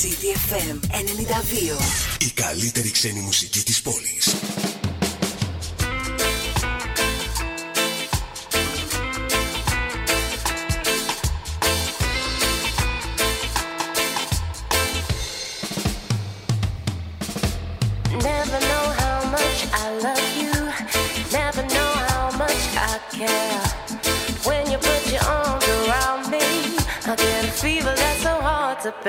[0.00, 1.80] CDFM 92.
[2.18, 4.34] Η καλύτερη ξένη μουσική της πόλης.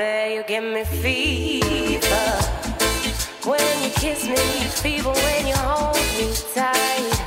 [0.00, 0.34] Bear.
[0.34, 2.28] You give me fever.
[3.50, 4.44] When you kiss me,
[4.82, 7.19] fever when you hold me tight.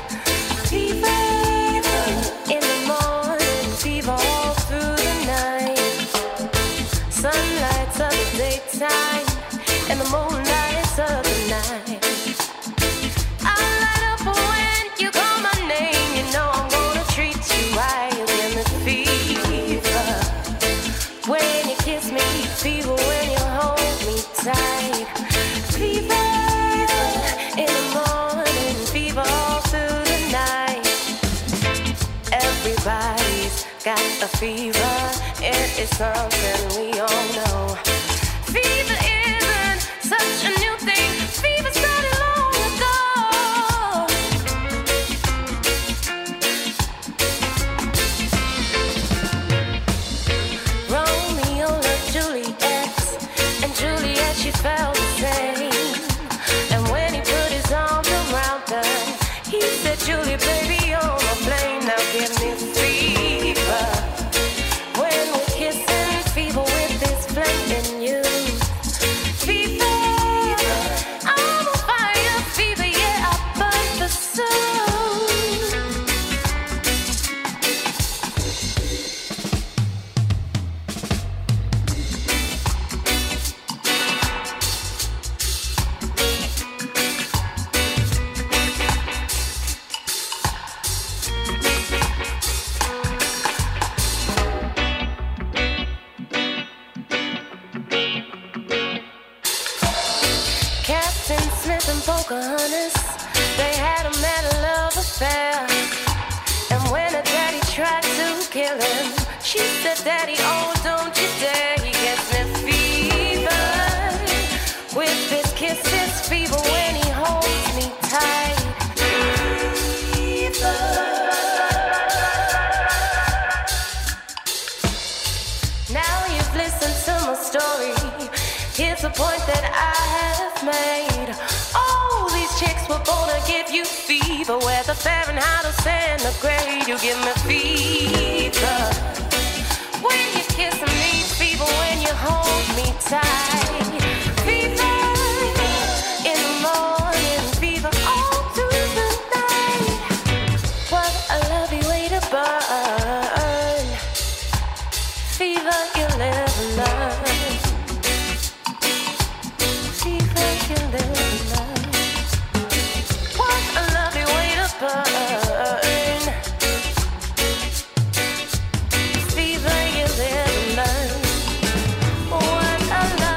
[35.98, 36.33] myself.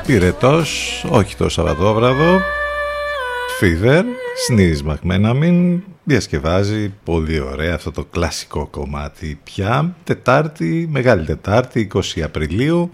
[0.07, 2.40] Πυρετός, όχι το Σαββατόβραδο.
[3.57, 4.06] Φίδερ,
[4.45, 9.96] συνείδησμα να μην διασκευάζει πολύ ωραία αυτό το κλασικό κομμάτι πια.
[10.03, 12.91] Τετάρτη, Μεγάλη Τετάρτη, 20 Απριλίου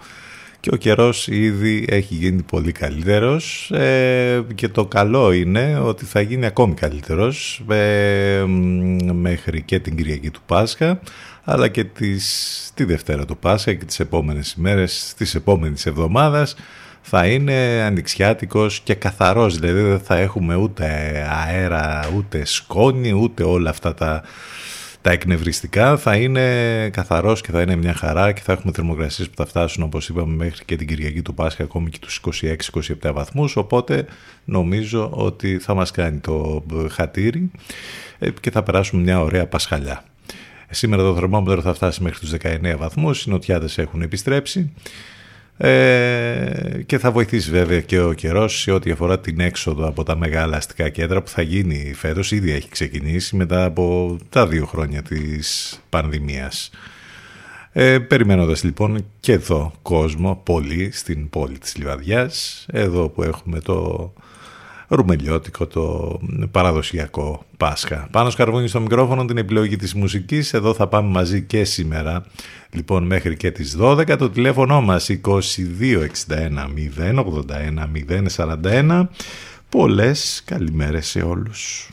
[0.59, 6.21] και ο καιρός ήδη έχει γίνει πολύ καλύτερος ε, και το καλό είναι ότι θα
[6.21, 10.99] γίνει ακόμη καλύτερος ε, μ, μέχρι και την Κυριακή του Πάσχα
[11.43, 16.55] αλλά και τις, τη Δευτέρα του Πάσχα και τις επόμενες ημέρες της επόμενης εβδομάδας
[17.05, 20.85] θα είναι ανοιξιάτικος και καθαρός, δηλαδή δεν θα έχουμε ούτε
[21.29, 24.23] αέρα, ούτε σκόνη, ούτε όλα αυτά τα,
[25.01, 25.97] τα εκνευριστικά.
[25.97, 29.83] Θα είναι καθαρός και θα είναι μια χαρά και θα έχουμε θερμοκρασίες που θα φτάσουν
[29.83, 34.05] όπως είπαμε μέχρι και την Κυριακή του Πάσχα ακόμη και τους 26-27 βαθμούς, οπότε
[34.45, 37.51] νομίζω ότι θα μας κάνει το χατήρι
[38.19, 40.03] ε, και θα περάσουμε μια ωραία Πασχαλιά.
[40.69, 44.73] Σήμερα το θερμόμετρο θα φτάσει μέχρι τους 19 βαθμούς, οι νοτιάδες έχουν επιστρέψει
[45.57, 50.15] ε, και θα βοηθήσει βέβαια και ο καιρός σε ό,τι αφορά την έξοδο από τα
[50.15, 55.01] μεγάλα αστικά κέντρα που θα γίνει φέτος, ήδη έχει ξεκινήσει μετά από τα δύο χρόνια
[55.01, 56.69] της πανδημίας.
[57.71, 64.13] Ε, περιμένοντας λοιπόν και εδώ κόσμο, πολύ στην πόλη της Λιβαδιάς, εδώ που έχουμε το
[64.95, 66.19] ρουμελιώτικο το
[66.51, 68.07] παραδοσιακό Πάσχα.
[68.11, 70.53] Πάνω σκαρβούνι στο μικρόφωνο την επιλογή της μουσικής.
[70.53, 72.25] Εδώ θα πάμε μαζί και σήμερα.
[72.69, 75.47] Λοιπόν μέχρι και τις 12 το τηλέφωνο μας 2261
[76.97, 77.87] 081
[78.35, 79.07] 041.
[79.69, 81.89] Πολλές καλημέρες σε όλους.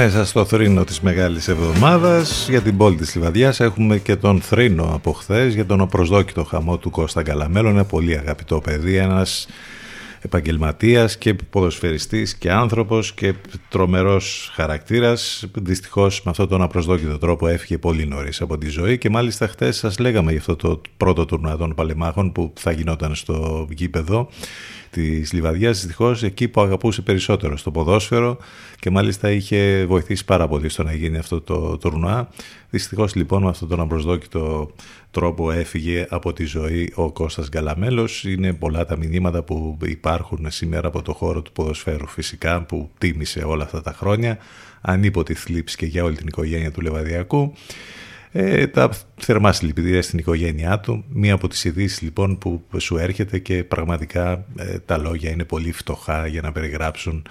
[0.00, 4.90] Μέσα στο θρήνο της Μεγάλης Εβδομάδας για την πόλη της Λιβαδιάς έχουμε και τον θρήνο
[4.94, 7.68] από χθες για τον απροσδόκητο χαμό του Κώστα Καλαμέλο.
[7.68, 9.46] Είναι πολύ αγαπητό παιδί, ένας
[10.20, 13.34] επαγγελματίας και ποδοσφαιριστής και άνθρωπος και
[13.68, 15.46] τρομερός χαρακτήρας.
[15.54, 19.76] Δυστυχώς με αυτόν τον απροσδόκητο τρόπο έφυγε πολύ νωρίς από τη ζωή και μάλιστα χθες
[19.76, 24.28] σας λέγαμε για αυτό το πρώτο τουρνά των παλεμάχων που θα γινόταν στο γήπεδο
[24.98, 28.38] της Λιβαδιάς δυστυχώς εκεί που αγαπούσε περισσότερο στο ποδόσφαιρο
[28.80, 32.28] και μάλιστα είχε βοηθήσει πάρα πολύ στο να γίνει αυτό το τουρνουά.
[32.70, 34.70] Δυστυχώς λοιπόν με αυτόν τον απροσδόκητο
[35.10, 38.24] τρόπο έφυγε από τη ζωή ο Κώστας Γκαλαμέλος.
[38.24, 43.40] Είναι πολλά τα μηνύματα που υπάρχουν σήμερα από το χώρο του ποδοσφαίρου φυσικά που τίμησε
[43.40, 44.38] όλα αυτά τα χρόνια.
[44.80, 47.52] Ανίποτη θλίψη και για όλη την οικογένεια του Λεβαδιακού.
[48.32, 51.04] Ε, τα θερμά συλληπιτήρια στην οικογένειά του.
[51.08, 55.72] Μία από τις ειδήσεις λοιπόν που σου έρχεται και πραγματικά ε, τα λόγια είναι πολύ
[55.72, 57.26] φτωχά για να περιγράψουν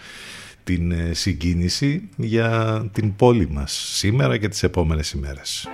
[0.63, 5.67] την ε, συγκίνηση για την πόλη μας σήμερα και τις επόμενες ημέρες.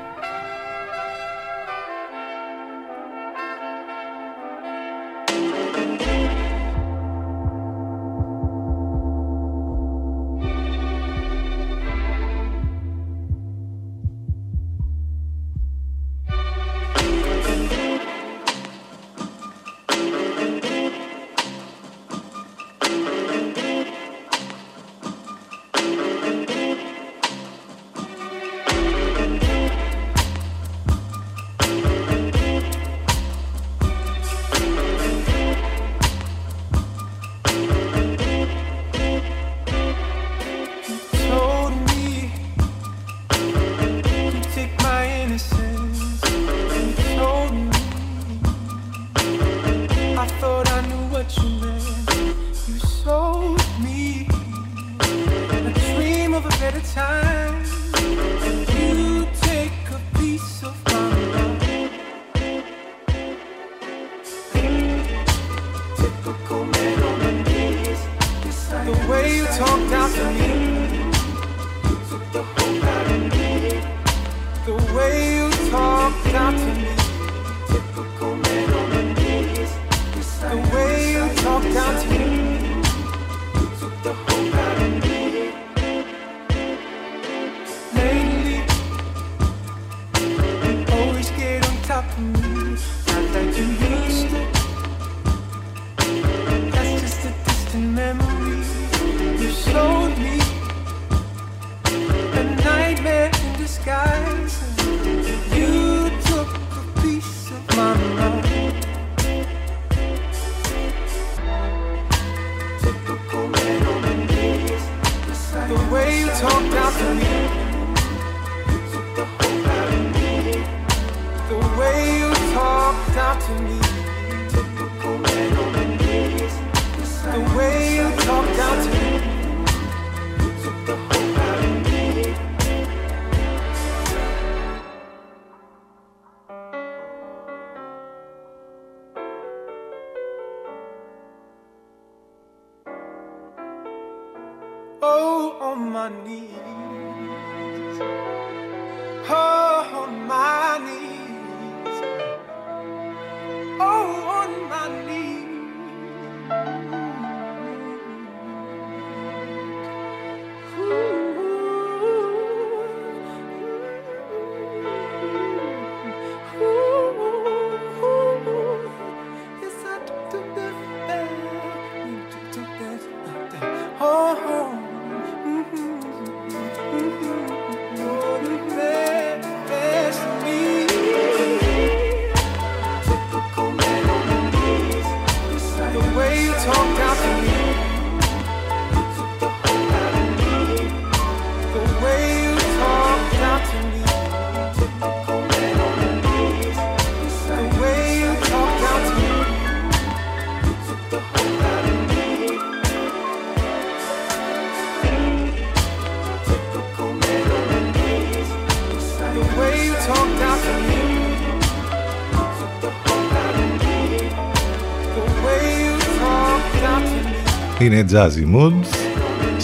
[217.84, 218.74] Είναι Jazzy Mood,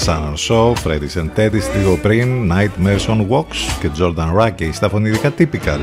[0.06, 5.34] Sun Show, Freddy's and Teddy's, λίγο πριν, Nightmares on Walks και Jordan Rackey στα φωνηδικά
[5.38, 5.80] Typical.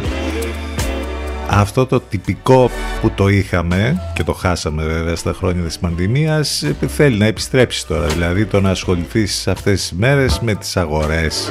[1.51, 7.19] Αυτό το τυπικό που το είχαμε και το χάσαμε βέβαια στα χρόνια της πανδημίας θέλει
[7.19, 11.51] να επιστρέψεις τώρα, δηλαδή το να ασχοληθείς αυτές τις μέρες με τις αγορές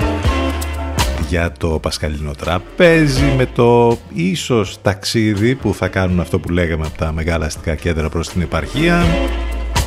[1.30, 6.98] για το Πασχαλινό Τραπέζι, με το ίσως ταξίδι που θα κάνουν αυτό που λέγαμε από
[6.98, 9.04] τα μεγάλα αστικά κέντρα προς την επαρχία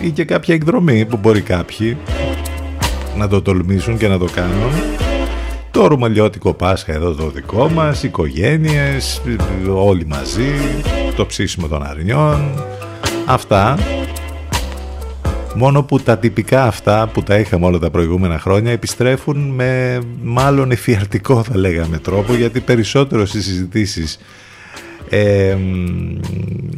[0.00, 1.96] ή και κάποια εκδρομή που μπορεί κάποιοι
[3.16, 4.72] να το τολμήσουν και να το κάνουν.
[5.70, 9.22] Το ρουμαλιώτικο Πάσχα εδώ το δικό μας, οικογένειες,
[9.68, 10.52] όλοι μαζί,
[11.16, 12.64] το ψήσιμο των αρνιών,
[13.26, 13.78] αυτά.
[15.54, 20.70] Μόνο που τα τυπικά αυτά που τα είχαμε όλα τα προηγούμενα χρόνια επιστρέφουν με μάλλον
[20.70, 24.18] εφιαρτικό θα λέγαμε τρόπο γιατί περισσότερο στις συζητήσεις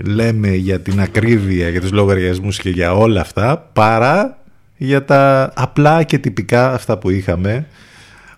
[0.04, 4.38] λέμε για την ακρίβεια, για τους λογαριασμούς και για όλα αυτά παρά
[4.76, 7.66] για τα απλά και τυπικά αυτά που είχαμε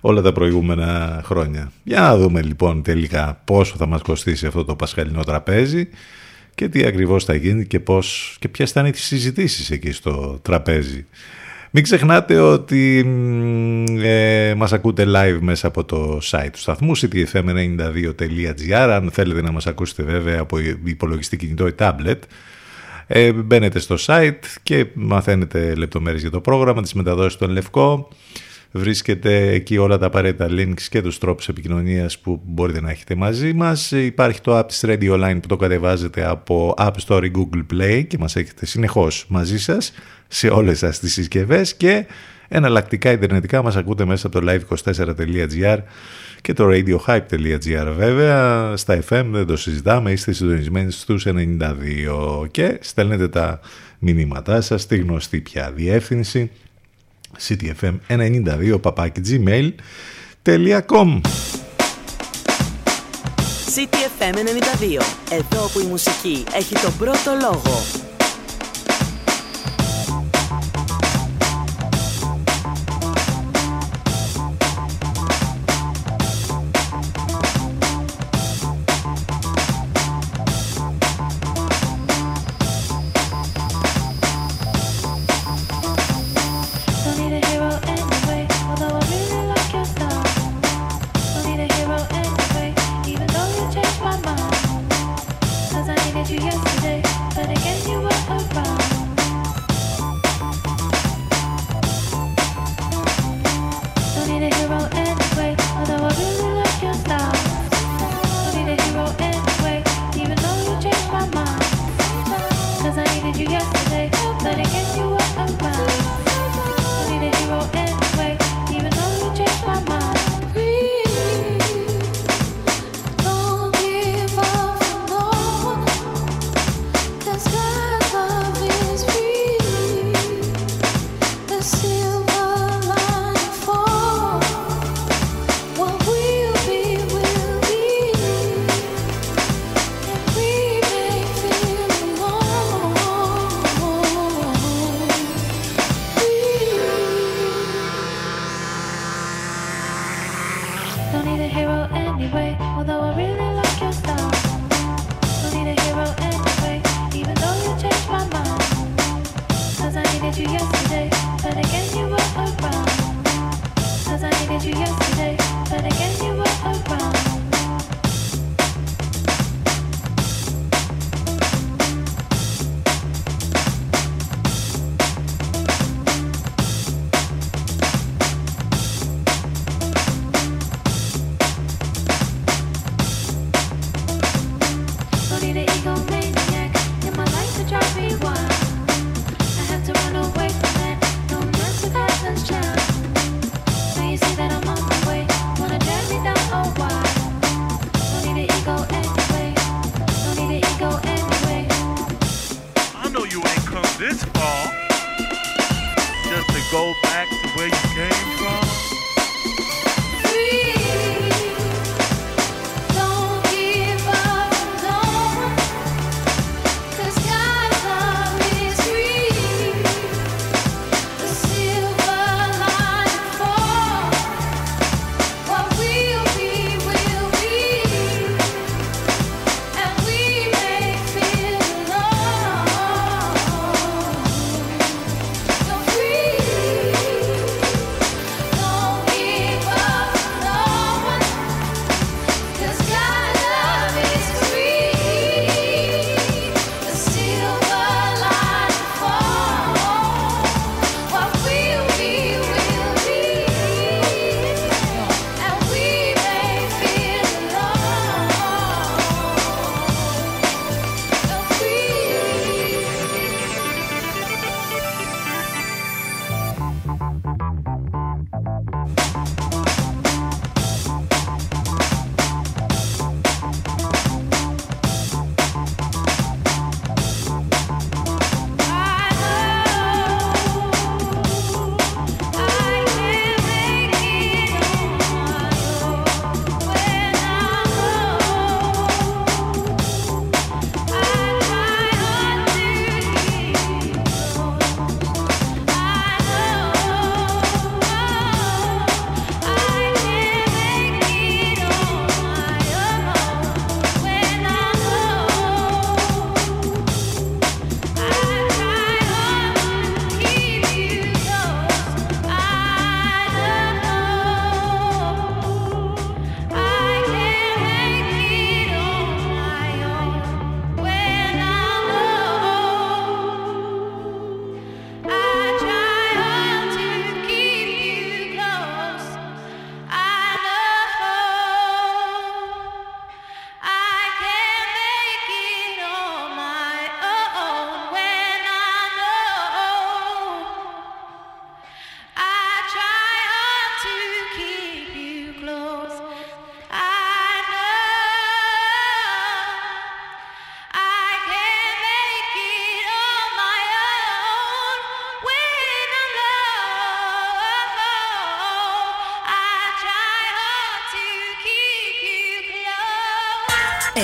[0.00, 1.72] όλα τα προηγούμενα χρόνια.
[1.84, 5.88] Για να δούμε λοιπόν τελικά πόσο θα μας κοστίσει αυτό το πασχαλινό τραπέζι
[6.54, 10.38] και τι ακριβώς θα γίνει και, πώς, και ποιες θα είναι οι συζητήσεις εκεί στο
[10.42, 11.06] τραπέζι.
[11.74, 12.98] Μην ξεχνάτε ότι
[14.02, 19.66] ε, μας ακούτε live μέσα από το site του σταθμού ctfm92.gr αν θέλετε να μας
[19.66, 22.18] ακούσετε βέβαια από υπολογιστή κινητό ή tablet.
[23.06, 28.08] Ε, μπαίνετε στο site και μαθαίνετε λεπτομέρειες για το πρόγραμμα, τις μεταδόσεις στον Λευκό
[28.74, 33.52] Βρίσκεται εκεί όλα τα απαραίτητα links και τους τρόπους επικοινωνίας που μπορείτε να έχετε μαζί
[33.52, 33.90] μας.
[33.90, 38.04] Υπάρχει το app της Radio Line που το κατεβάζετε από App Store ή Google Play
[38.06, 39.92] και μας έχετε συνεχώς μαζί σας
[40.28, 42.06] σε όλες σας τις συσκευές και
[42.48, 45.78] εναλλακτικά ιντερνετικά μας ακούτε μέσα από το live24.gr
[46.40, 53.28] και το radiohype.gr βέβαια στα FM δεν το συζητάμε είστε συντονισμένοι στους 92 και στέλνετε
[53.28, 53.60] τα
[53.98, 56.50] μηνύματά σας στη γνωστή πια διεύθυνση
[57.38, 61.20] ctfm92 papakigmail.com
[63.74, 64.38] CTFM 92
[65.30, 67.82] Εδώ που η μουσική έχει τον πρώτο λόγο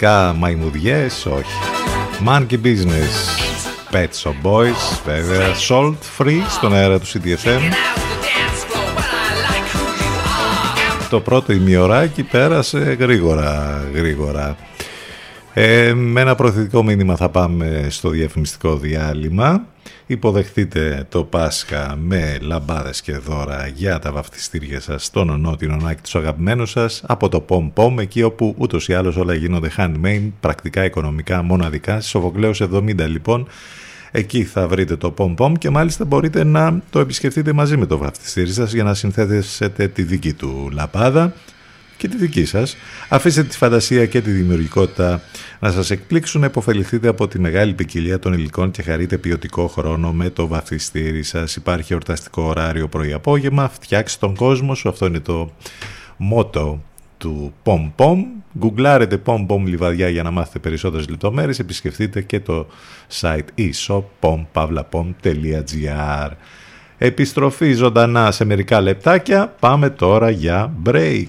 [0.00, 1.52] Μεταφορικά μαϊμουδιές, όχι.
[2.26, 3.14] Monkey Business,
[3.92, 7.60] Pet Shop Boys, βέβαια, Salt Free στον αέρα του CDFM.
[11.10, 14.56] Το πρώτο ημιωράκι πέρασε γρήγορα, γρήγορα.
[15.52, 19.66] Ε, με ένα προθετικό μήνυμα θα πάμε στο διαφημιστικό διάλειμμα.
[20.10, 26.14] Υποδεχτείτε το Πάσχα με λαμπάδες και δώρα για τα βαφτιστήρια σας στον νότιο άκη τους
[26.14, 30.84] αγαπημένους σας από το Pom Pom εκεί όπου ούτως ή άλλως όλα γίνονται handmade, πρακτικά
[30.84, 31.92] οικονομικά μοναδικά.
[31.92, 33.48] Στις Σοφοκλέους 70 λοιπόν
[34.10, 37.98] Εκεί θα βρείτε το Pom Pom και μάλιστα μπορείτε να το επισκεφτείτε μαζί με το
[37.98, 41.32] βαφτιστήρι σας για να συνθέσετε τη δική του λαμπάδα
[41.98, 42.76] και τη δική σας.
[43.08, 45.22] Αφήστε τη φαντασία και τη δημιουργικότητα
[45.60, 50.30] να σας εκπλήξουν, επωφεληθείτε από τη μεγάλη ποικιλία των υλικών και χαρείτε ποιοτικό χρόνο με
[50.30, 51.56] το βαφτιστήρι σας.
[51.56, 55.52] Υπάρχει ορταστικό ωράριο πρωί-απόγευμα, φτιάξτε τον κόσμο σου, αυτό είναι το
[56.16, 56.82] μότο
[57.18, 58.16] του Pom Pom.
[58.58, 61.58] Γκουγκλάρετε Pom Pom Λιβαδιά για να μάθετε περισσότερες λεπτομέρειες.
[61.58, 62.66] Επισκεφτείτε και το
[63.20, 66.30] site e-shop pompavlapom.gr
[66.98, 69.54] Επιστροφή ζωντανά σε μερικά λεπτάκια.
[69.60, 71.28] Πάμε τώρα για break.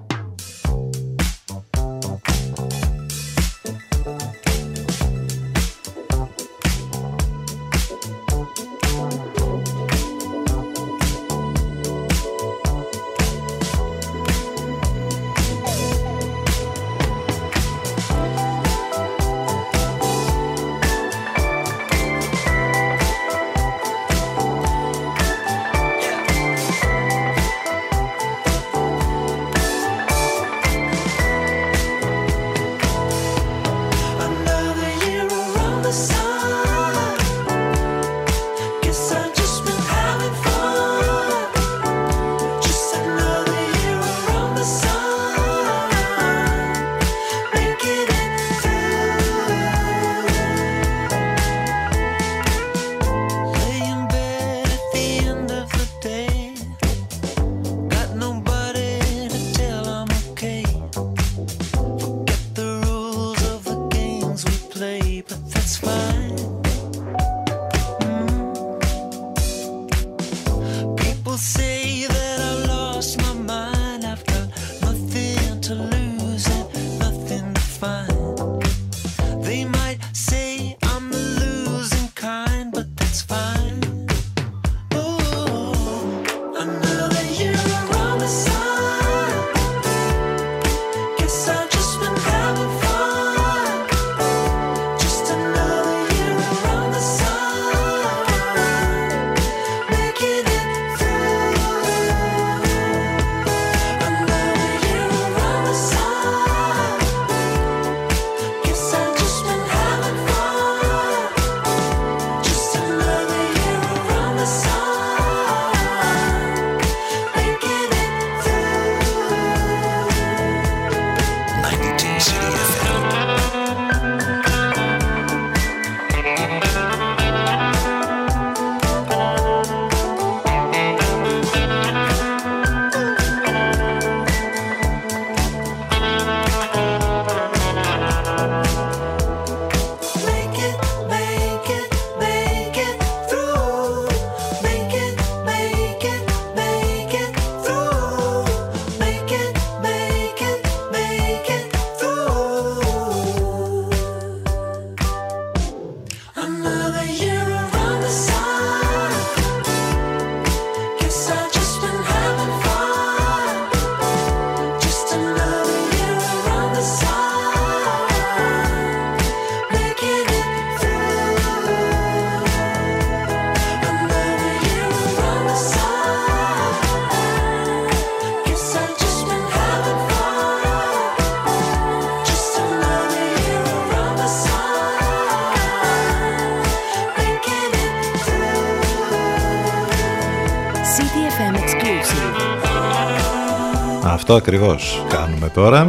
[194.31, 195.87] Αυτό ακριβώς κάνουμε τώρα.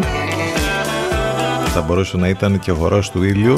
[1.74, 3.54] Θα μπορούσε να ήταν και ο χορός του ήλιου.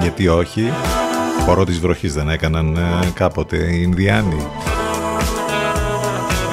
[0.00, 0.72] Γιατί όχι.
[1.44, 4.46] Χορό της βροχής δεν έκαναν ε, κάποτε οι Ινδιάνοι.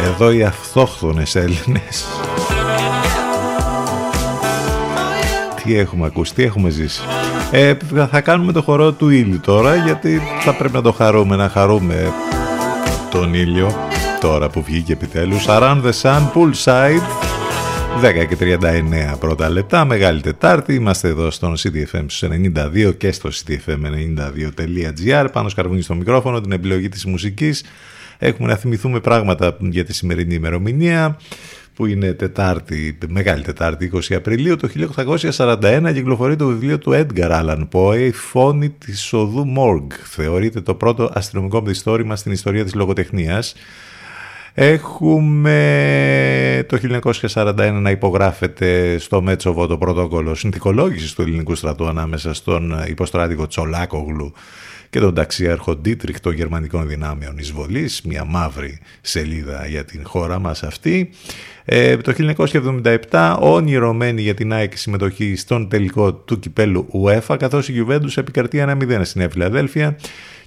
[0.05, 2.05] Εδώ οι αυτόχθονες Έλληνες.
[5.63, 7.01] Τι έχουμε ακούσει, τι έχουμε ζήσει.
[7.51, 7.73] Ε,
[8.11, 12.13] θα κάνουμε το χορό του ήλιου τώρα γιατί θα πρέπει να το χαρούμε, να χαρούμε
[13.09, 13.89] τον ήλιο
[14.21, 15.45] τώρα που βγήκε επιτέλους.
[15.47, 17.01] Around the Sun, Poolside,
[18.01, 20.73] 10 και 39 πρώτα λεπτά, Μεγάλη Τετάρτη.
[20.73, 25.27] Είμαστε εδώ στον CDFM 92 και στο cdfm92.gr.
[25.31, 27.63] Πάνω σκαρβούνι στο μικρόφωνο, την επιλογή της μουσικής.
[28.17, 31.17] Έχουμε να θυμηθούμε πράγματα για τη σημερινή ημερομηνία
[31.73, 34.69] που είναι Τετάρτη, Μεγάλη Τετάρτη 20 Απριλίου το
[35.37, 39.87] 1841 κυκλοφορεί το βιβλίο του Edgar Allan Poe «Η φόνη της οδού Μόργ».
[40.03, 43.55] Θεωρείται το πρώτο αστυνομικό μυθιστόρημα στην ιστορία της λογοτεχνίας.
[44.53, 45.55] Έχουμε
[46.67, 46.77] το
[47.33, 54.33] 1941 να υπογράφεται στο Μέτσοβο το πρωτόκολλο συνθηκολόγησης του ελληνικού στρατού ανάμεσα στον υποστράτηγο Τσολάκογλου
[54.91, 60.63] και τον ταξιάρχο Ντίτριχ των γερμανικών δυνάμεων εισβολής, μια μαύρη σελίδα για την χώρα μας
[60.63, 61.09] αυτή.
[61.65, 62.13] Ε, το
[63.09, 68.57] 1977 όνειρωμένη για την ΑΕΚ συμμετοχή στον τελικό του κυπέλου UEFA καθώς η Juventus επικρατεί
[68.57, 69.97] ένα 0 στην Φιλαδέλφια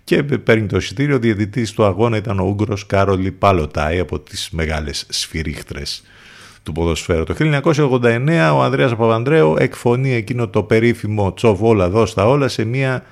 [0.04, 1.16] και παίρνει το εισιτήριο.
[1.16, 6.02] Ο διαιτητής του αγώνα ήταν ο Ούγγρος Κάρολι Παλωτάη από τις μεγάλες σφυρίχτρες
[6.62, 7.24] του ποδοσφαίρου.
[7.24, 12.94] Το 1989 ο Ανδρέας Παπανδρέου εκφωνεί εκείνο το περίφημο τσοβ όλα δώστα όλα σε μια
[12.94, 13.02] ε,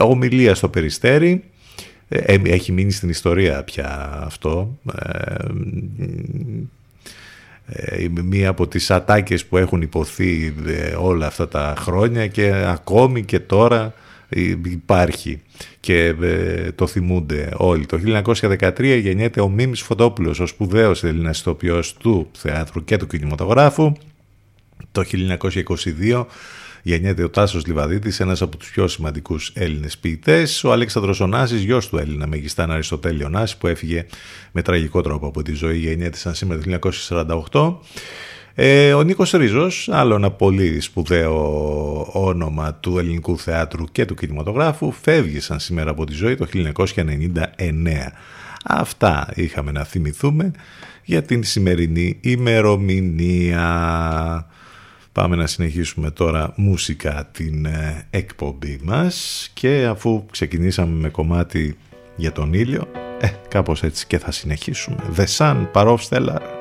[0.00, 1.44] ομιλία στο Περιστέρι.
[2.08, 4.78] Ε, έχει μείνει στην ιστορία πια αυτό.
[7.66, 10.54] Ε, μία από τις ατάκες που έχουν υποθεί
[11.00, 13.94] όλα αυτά τα χρόνια και ακόμη και τώρα
[14.64, 15.40] υπάρχει
[15.80, 16.14] και
[16.74, 17.86] το θυμούνται όλοι.
[17.86, 23.92] Το 1913 γεννιέται ο Μίμης Φωτόπουλος, ο σπουδαίος Έλληνας ηθοποιός του θεάτρου και του κινηματογράφου.
[24.92, 26.26] Το 1922
[26.82, 30.64] γεννιέται ο Τάσος Λιβαδίτης, ένας από τους πιο σημαντικούς Έλληνες ποιητές.
[30.64, 34.06] Ο Αλέξανδρος Ωνάσης, γιος του Έλληνα Μεγιστάν Αριστοτέλη Ωνάση, που έφυγε
[34.52, 36.78] με τραγικό τρόπο από τη ζωή, γεννιέται σαν σήμερα το
[37.50, 37.78] 1948.
[38.54, 44.92] Ε, ο Νίκος Ρίζος, άλλο ένα πολύ σπουδαίο όνομα του ελληνικού θεάτρου και του κινηματογράφου,
[44.92, 48.12] φεύγει σαν σήμερα από τη ζωή το 1999.
[48.64, 50.52] Αυτά είχαμε να θυμηθούμε
[51.04, 53.66] για την σημερινή ημερομηνία.
[55.20, 61.76] Πάμε να συνεχίσουμε τώρα μουσικά την ε, εκπομπή μας και αφού ξεκινήσαμε με κομμάτι
[62.16, 62.88] για τον ήλιο,
[63.20, 64.96] ε, κάπως έτσι και θα συνεχίσουμε.
[65.16, 66.59] The Sun, Parov Stellar.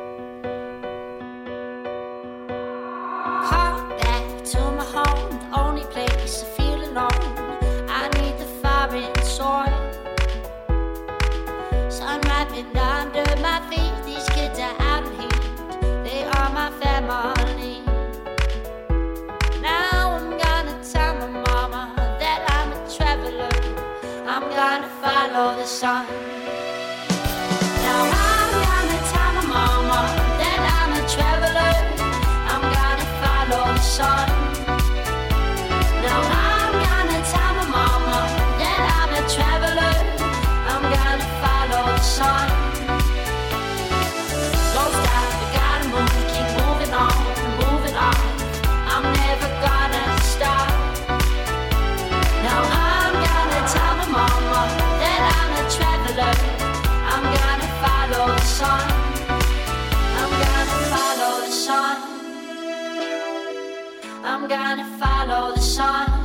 [64.50, 66.19] Gonna follow the sun.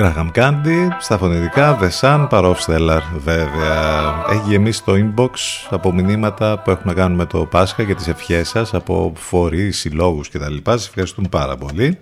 [0.00, 4.14] Graham Candy, στα φωνητικά The Sun, Parov Stellar βέβαια.
[4.30, 5.30] Έχει γεμίσει το inbox
[5.70, 9.78] από μηνύματα που έχουν να κάνουν με το Πάσχα και τις ευχές σας από φορείς,
[9.78, 10.56] συλλόγους κτλ.
[10.64, 11.98] Σας ευχαριστούμε πάρα πολύ.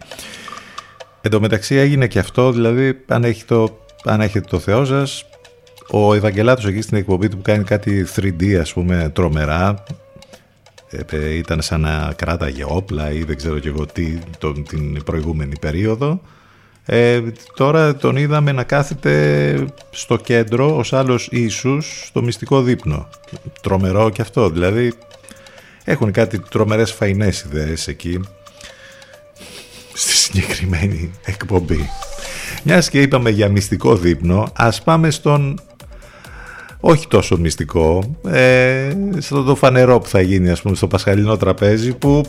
[1.20, 5.24] Εν τω μεταξύ έγινε και αυτό, δηλαδή αν, έχει το, αν έχετε το Θεό σας,
[5.90, 9.82] ο Ευαγγελάτος εκεί στην εκπομπή του που κάνει κάτι 3D ας πούμε τρομερά,
[11.10, 15.58] ε, ήταν σαν να κράταγε όπλα ή δεν ξέρω και εγώ τι τον, την προηγούμενη
[15.60, 16.20] περίοδο
[16.90, 17.20] ε,
[17.54, 23.08] τώρα τον είδαμε να κάθεται στο κέντρο ως άλλος Ιησούς στο μυστικό δείπνο.
[23.62, 24.92] Τρομερό και αυτό, δηλαδή
[25.84, 28.20] έχουν κάτι τρομερές φαϊνές ιδέες εκεί
[29.92, 31.88] στη συγκεκριμένη εκπομπή.
[32.62, 35.60] Μιας και είπαμε για μυστικό δείπνο, ας πάμε στον
[36.80, 41.94] όχι τόσο μυστικό, ε, στο το φανερό που θα γίνει ας πούμε στο Πασχαλινό τραπέζι
[41.94, 42.22] που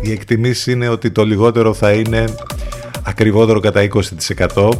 [0.00, 2.24] οι εκτιμήσεις είναι ότι το λιγότερο θα είναι
[3.04, 3.88] ακριβότερο κατά
[4.54, 4.70] 20%.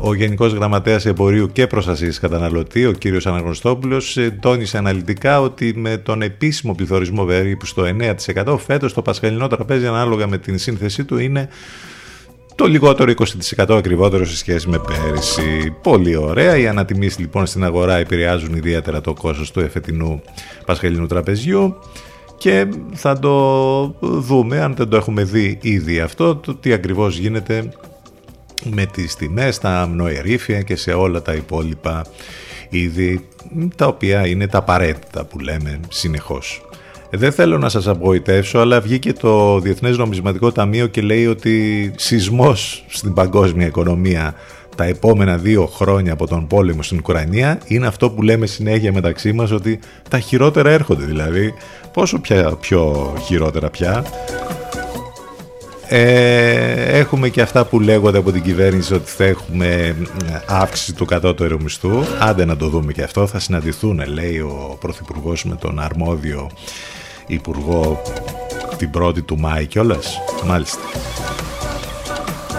[0.00, 5.96] Ο Γενικός Γραμματέας Εμπορίου και Προστασίας Καταναλωτή, ο κύριος Αναγνωστόπουλος, ε, τόνισε αναλυτικά ότι με
[5.96, 11.18] τον επίσημο πληθωρισμό περίπου στο 9% φέτος το πασχαλινό τραπέζι ανάλογα με την σύνθεσή του
[11.18, 11.48] είναι
[12.56, 13.12] το λιγότερο
[13.56, 15.74] 20% ακριβότερο σε σχέση με πέρυσι.
[15.82, 16.56] Πολύ ωραία.
[16.56, 20.22] Οι ανατιμήσεις λοιπόν στην αγορά επηρεάζουν ιδιαίτερα το κόστος του εφετινού
[20.66, 21.76] πασχαλινού τραπεζιού
[22.36, 27.72] και θα το δούμε αν δεν το έχουμε δει ήδη αυτό το τι ακριβώς γίνεται
[28.70, 32.06] με τις τιμές, τα αμνοερήφια και σε όλα τα υπόλοιπα
[32.68, 33.28] είδη
[33.76, 36.60] τα οποία είναι τα απαραίτητα που λέμε συνεχώς.
[37.10, 42.84] Δεν θέλω να σας απογοητεύσω, αλλά βγήκε το Διεθνές Νομισματικό Ταμείο και λέει ότι σεισμός
[42.88, 44.34] στην παγκόσμια οικονομία
[44.76, 49.32] τα επόμενα δύο χρόνια από τον πόλεμο στην Ουκρανία είναι αυτό που λέμε συνέχεια μεταξύ
[49.32, 49.78] μας ότι
[50.10, 51.54] τα χειρότερα έρχονται δηλαδή.
[51.92, 54.04] Πόσο πια, πιο χειρότερα πια.
[55.88, 59.96] Ε, έχουμε και αυτά που λέγονται από την κυβέρνηση ότι θα έχουμε
[60.46, 62.02] αύξηση του κατώτερου μισθού.
[62.20, 63.26] Άντε να το δούμε και αυτό.
[63.26, 66.50] Θα συναντηθούν, λέει ο Πρωθυπουργός με τον αρμόδιο
[67.26, 68.02] Υπουργό
[68.76, 70.18] την 1η του Μάη κιόλας.
[70.46, 70.80] Μάλιστα.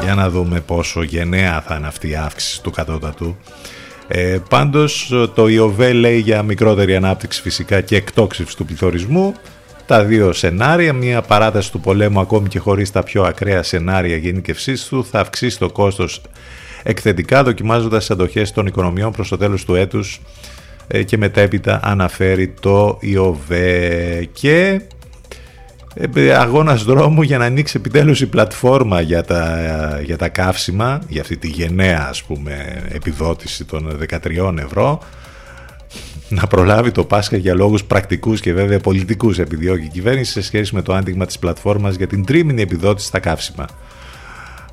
[0.04, 3.36] Για να δούμε πόσο γενναία θα είναι αυτή η αύξηση του κατώτατου.
[4.08, 9.34] Ε, πάντως το ΙΟΒΕ λέει για μικρότερη ανάπτυξη φυσικά και εκτόξευση του πληθωρισμού.
[9.86, 14.86] Τα δύο σενάρια, μια παράταση του πολέμου ακόμη και χωρίς τα πιο ακραία σενάρια γενικευσής
[14.86, 16.22] του θα αυξήσει το κόστος
[16.84, 20.22] εκθετικά δοκιμάζοντας τις αντοχές των οικονομιών προς το τέλος του έτους ε,
[21.06, 24.82] και μετέπειτα αναφέρει το ΙΟΒΕ και
[26.16, 31.22] ε, αγώνας δρόμου για να ανοίξει επιτέλους η πλατφόρμα για τα, για τα καύσιμα, για
[31.22, 35.00] αυτή τη γενναία ας πούμε επιδότηση των 13 ευρώ
[36.30, 40.76] να προλάβει το Πάσχα για λόγους πρακτικούς και βέβαια πολιτικούς επιδιώκει η κυβέρνηση σε σχέση
[40.76, 43.66] με το άνοιγμα της πλατφόρμας για την τρίμηνη επιδότηση στα καύσιμα.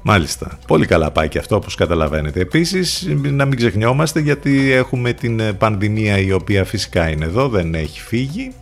[0.07, 0.59] Μάλιστα.
[0.67, 2.41] Πολύ καλά πάει και αυτό όπως καταλαβαίνετε.
[2.41, 7.75] Επίσης να μην ξεχνιόμαστε γιατί έχουμε την ε, πανδημία η οποία φυσικά είναι εδώ, δεν
[7.75, 8.53] έχει φύγει.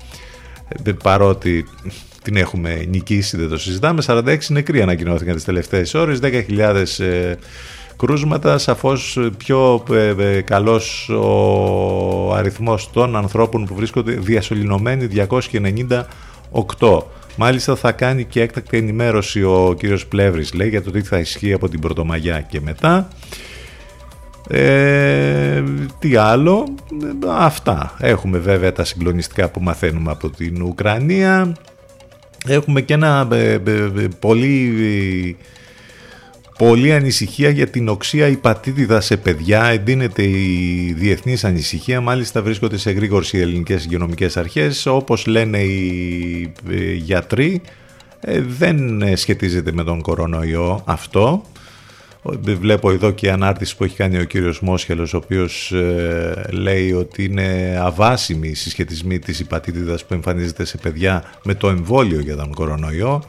[0.84, 1.64] Ε, παρότι
[2.22, 4.03] την έχουμε νικήσει, δεν το συζητάμε.
[4.07, 7.34] 46 νεκροί ανακοινώθηκαν τις τελευταίες ώρες, 10.000 ε,
[7.97, 8.59] κρούσματα.
[8.59, 9.84] Σαφώς πιο
[10.18, 15.09] ε, καλός ο αριθμός των ανθρώπων που βρίσκονται διασωληνωμένοι
[16.78, 17.03] 298.
[17.37, 21.53] Μάλιστα θα κάνει και έκτακτη ενημέρωση ο κύριος Πλεύρης λέει για το τι θα ισχύει
[21.53, 23.09] από την Πρωτομαγιά και μετά.
[24.49, 25.62] Ε,
[25.99, 26.74] τι άλλο,
[27.28, 27.97] αυτά.
[28.01, 31.57] Έχουμε βέβαια τα συγκλονιστικά που μαθαίνουμε από την Ουκρανία.
[32.47, 33.61] Έχουμε και ένα ε, ε,
[34.18, 35.37] πολύ
[36.59, 39.64] Πολύ ανησυχία για την οξία υπατήτηδα σε παιδιά.
[39.64, 42.00] Εντείνεται η διεθνής ανησυχία.
[42.00, 44.86] Μάλιστα βρίσκονται σε γρήγορση οι ελληνικές υγειονομικές αρχές.
[44.86, 47.61] Όπως λένε οι ε, γιατροί,
[48.20, 51.42] ε, δεν σχετίζεται με τον κορονοϊό αυτό.
[52.40, 57.24] Βλέπω εδώ και ανάρτηση που έχει κάνει ο κύριος Μόσχελος, ο οποίος ε, λέει ότι
[57.24, 62.55] είναι αβάσιμη η συσχετισμή της υπατήτηδας που εμφανίζεται σε παιδιά με το εμβόλιο για τον
[62.55, 63.22] κορονοϊό.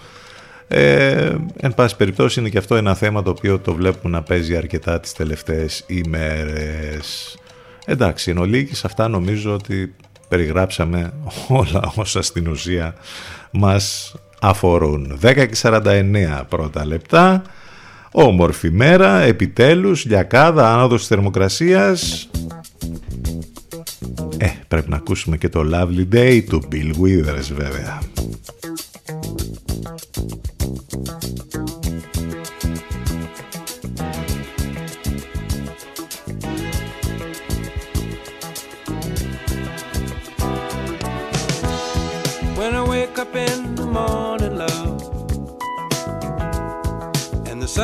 [0.76, 4.56] Ε, εν πάση περιπτώσει είναι και αυτό ένα θέμα το οποίο το βλέπουμε να παίζει
[4.56, 7.38] αρκετά τις τελευταίες ημέρες.
[7.86, 9.96] Εντάξει, εν ολίγης αυτά νομίζω ότι
[10.28, 11.14] περιγράψαμε
[11.48, 12.96] όλα όσα στην ουσία
[13.52, 15.20] μας αφορούν.
[15.22, 17.42] 10 και 49 πρώτα λεπτά,
[18.12, 22.30] όμορφη μέρα, επιτέλους, λιακάδα, άνοδος της θερμοκρασίας.
[24.38, 28.02] Ε, πρέπει να ακούσουμε και το Lovely Day του Bill Withers βέβαια.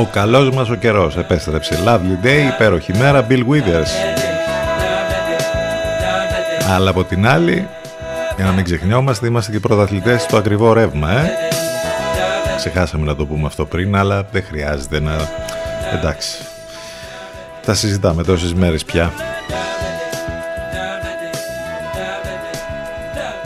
[0.00, 1.78] Ο καλός μας ο καιρός επέστρεψε.
[1.86, 3.88] Lovely day, υπέροχη μέρα, Bill Withers.
[6.70, 7.68] Αλλά από την άλλη,
[8.36, 11.30] για να μην ξεχνιόμαστε, είμαστε και πρωταθλητές στο ακριβό ρεύμα, ε.
[12.56, 15.12] Ξεχάσαμε να το πούμε αυτό πριν, αλλά δεν χρειάζεται να...
[15.94, 16.38] Εντάξει.
[17.66, 19.12] Τα συζητάμε τόσες μέρες πια.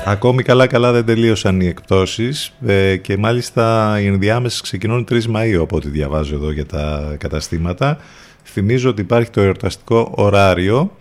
[0.06, 5.58] Ακόμη καλά καλά δεν τελείωσαν οι εκπτώσεις ε, και μάλιστα οι ενδιάμεσες ξεκινούν 3 Μαΐου
[5.60, 7.98] από ό,τι διαβάζω εδώ για τα καταστήματα.
[8.44, 10.96] Θυμίζω ότι υπάρχει το εορταστικό ωράριο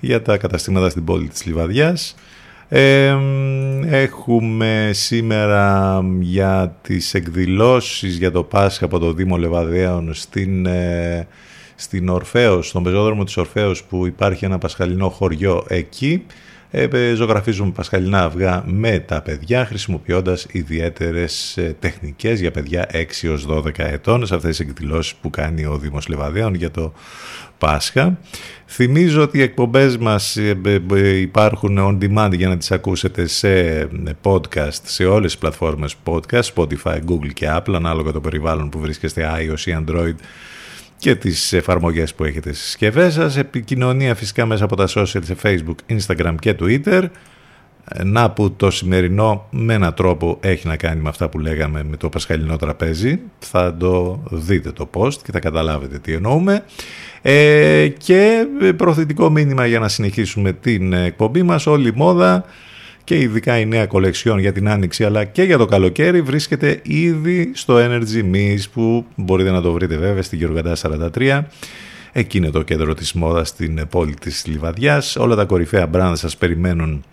[0.00, 2.14] για τα καταστήματα στην πόλη της Λιβαδιάς.
[2.68, 3.16] Ε,
[3.84, 11.26] έχουμε σήμερα για τις εκδηλώσεις για το Πάσχα από το Δήμο Λεβαδέων στην, ε,
[11.74, 16.26] στην Ορφέως, στον πεζόδρομο της Ορφέως που υπάρχει ένα πασχαλινό χωριό εκεί.
[16.70, 23.46] Ε, ζωγραφίζουμε πασχαλινά αυγά με τα παιδιά χρησιμοποιώντας ιδιαίτερες ε, τεχνικές για παιδιά 6 έως
[23.48, 26.92] 12 ετών σε αυτές τις εκδηλώσεις που κάνει ο Δήμος Λεβαδέων για το
[27.58, 28.18] Πάσχα.
[28.66, 30.38] Θυμίζω ότι οι εκπομπές μας
[31.20, 33.88] υπάρχουν on demand για να τις ακούσετε σε
[34.22, 39.30] podcast, σε όλες τις πλατφόρμες podcast, Spotify, Google και Apple, ανάλογα το περιβάλλον που βρίσκεστε
[39.38, 40.14] iOS ή Android
[41.06, 43.36] και τις εφαρμογές που έχετε στις συσκευές σας.
[43.36, 47.02] Επικοινωνία φυσικά μέσα από τα social σε Facebook, Instagram και Twitter.
[48.04, 51.96] Να που το σημερινό με έναν τρόπο έχει να κάνει με αυτά που λέγαμε με
[51.96, 53.20] το πασχαλινό τραπέζι.
[53.38, 56.64] Θα το δείτε το post και θα καταλάβετε τι εννοούμε.
[57.22, 58.46] Ε, και
[58.76, 61.66] προθετικό μήνυμα για να συνεχίσουμε την εκπομπή μας.
[61.66, 62.44] Όλη η μόδα
[63.06, 67.50] και ειδικά η νέα κολεξιόν για την άνοιξη αλλά και για το καλοκαίρι βρίσκεται ήδη
[67.54, 70.76] στο Energy Miss που μπορείτε να το βρείτε βέβαια στη Γεωργαντά
[71.16, 71.42] 43
[72.12, 75.16] Εκεί είναι το κέντρο της μόδας στην πόλη της Λιβαδιάς.
[75.16, 77.04] Όλα τα κορυφαία μπράντα σας περιμένουν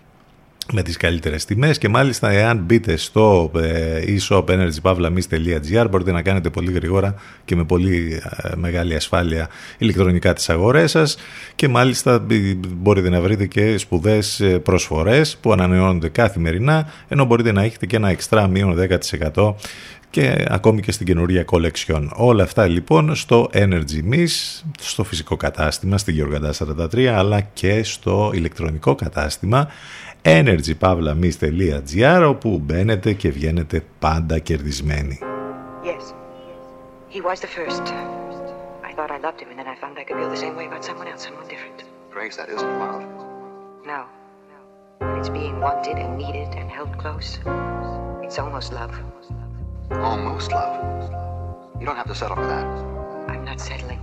[0.72, 6.50] με τις καλύτερες τιμές και μάλιστα εάν μπείτε στο ε, e-shop energypavlamis.gr μπορείτε να κάνετε
[6.50, 9.48] πολύ γρήγορα και με πολύ ε, μεγάλη ασφάλεια
[9.78, 11.16] ηλεκτρονικά τις αγορές σας
[11.54, 12.26] και μάλιστα
[12.76, 17.96] μπορείτε να βρείτε και σπουδές ε, προσφορές που ανανεώνονται καθημερινά ενώ μπορείτε να έχετε και
[17.96, 18.88] ένα εξτρά μείον
[19.32, 19.54] 10%
[20.14, 22.08] και ακόμη και στην καινούργια collection.
[22.14, 26.54] Όλα αυτά λοιπόν στο Energy Miss, στο φυσικό κατάστημα στη Γεωργαντά
[26.92, 29.68] 43 αλλά και στο ηλεκτρονικό κατάστημα
[30.24, 35.18] energypavlamis.gr όπου μπαίνετε και βγαίνετε πάντα κερδισμένοι.
[35.84, 36.14] Yes.
[37.14, 37.86] He was the first.
[38.88, 40.66] I thought I loved him and then I found I could feel the same way
[40.70, 41.78] about someone else, someone different.
[42.14, 43.02] Grace, that isn't love.
[43.92, 44.00] No.
[45.06, 47.28] When it's being wanted and needed and held close,
[48.24, 48.94] it's almost love.
[50.10, 50.74] Almost love.
[51.78, 52.66] You don't have to settle for that.
[53.32, 54.00] I'm not settling.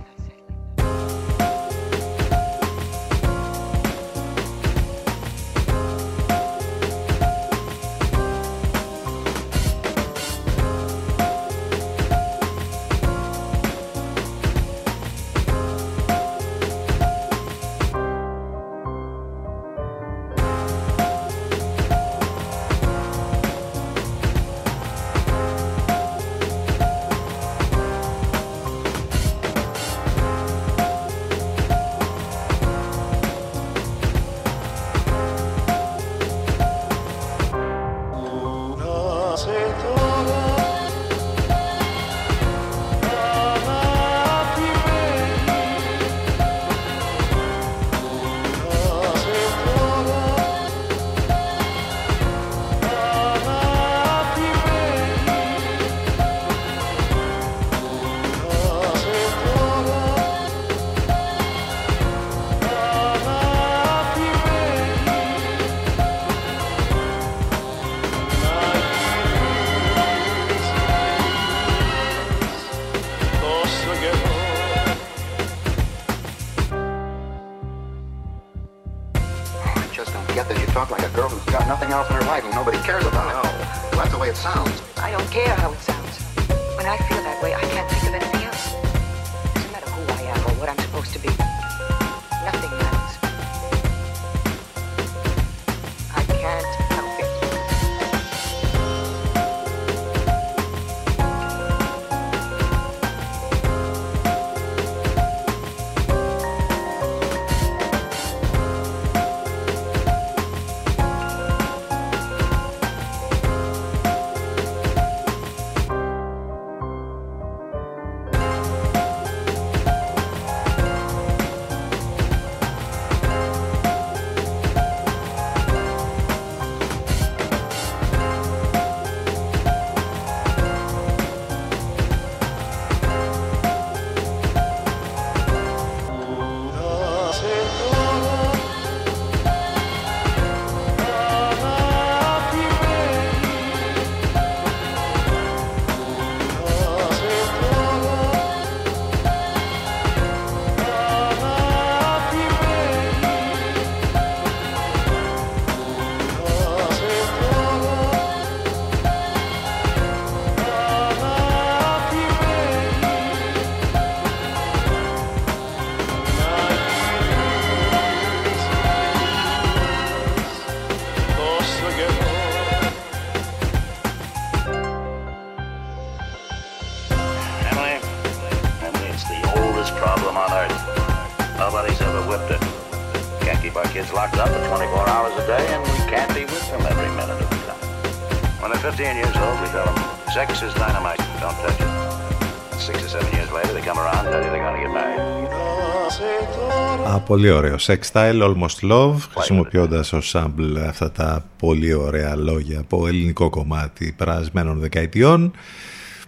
[197.26, 197.76] Πολύ ωραίο.
[197.78, 204.14] Sex Style, Almost Love, χρησιμοποιώντας ως sample αυτά τα πολύ ωραία λόγια από ελληνικό κομμάτι
[204.16, 205.52] περασμένων δεκαετιών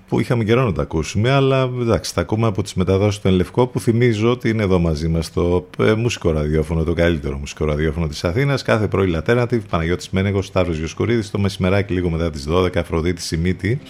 [0.08, 3.66] που είχαμε καιρό να τα ακούσουμε, αλλά εντάξει, τα ακούμε από τις μεταδόσεις του Ενλευκό
[3.66, 8.06] που θυμίζω ότι είναι εδώ μαζί μας το ε, μουσικό ραδιόφωνο, το καλύτερο μουσικό ραδιόφωνο
[8.06, 12.76] της Αθήνας, κάθε πρωί Alternative, Παναγιώτης Μένεγος, Σταύρος Γιοσκουρίδης, το μεσημεράκι λίγο μετά τις 12,
[12.76, 13.80] Αφροδίτη Σιμίτη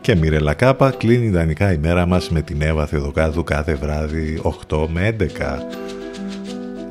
[0.00, 4.86] και Μιρέλα Κάπα, κλείνει ιδανικά η μέρα μας με την Εύα Θεοδοκάδου κάθε βράδυ 8
[4.92, 6.01] με 11.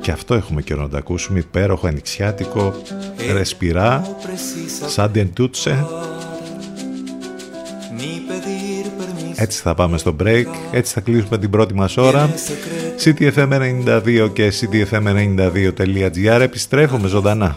[0.02, 1.38] Και αυτό έχουμε καιρό να το ακούσουμε.
[1.38, 2.74] Υπέροχο, ανοιξιάτικο,
[3.32, 4.16] ρεσπιρά,
[4.86, 5.86] σαν τεντούτσε.
[9.34, 12.30] Έτσι θα πάμε στο break, έτσι θα κλείσουμε την πρώτη μας ώρα.
[13.04, 17.56] CTFM92 και CTFM92.gr επιστρέφουμε ζωντανά.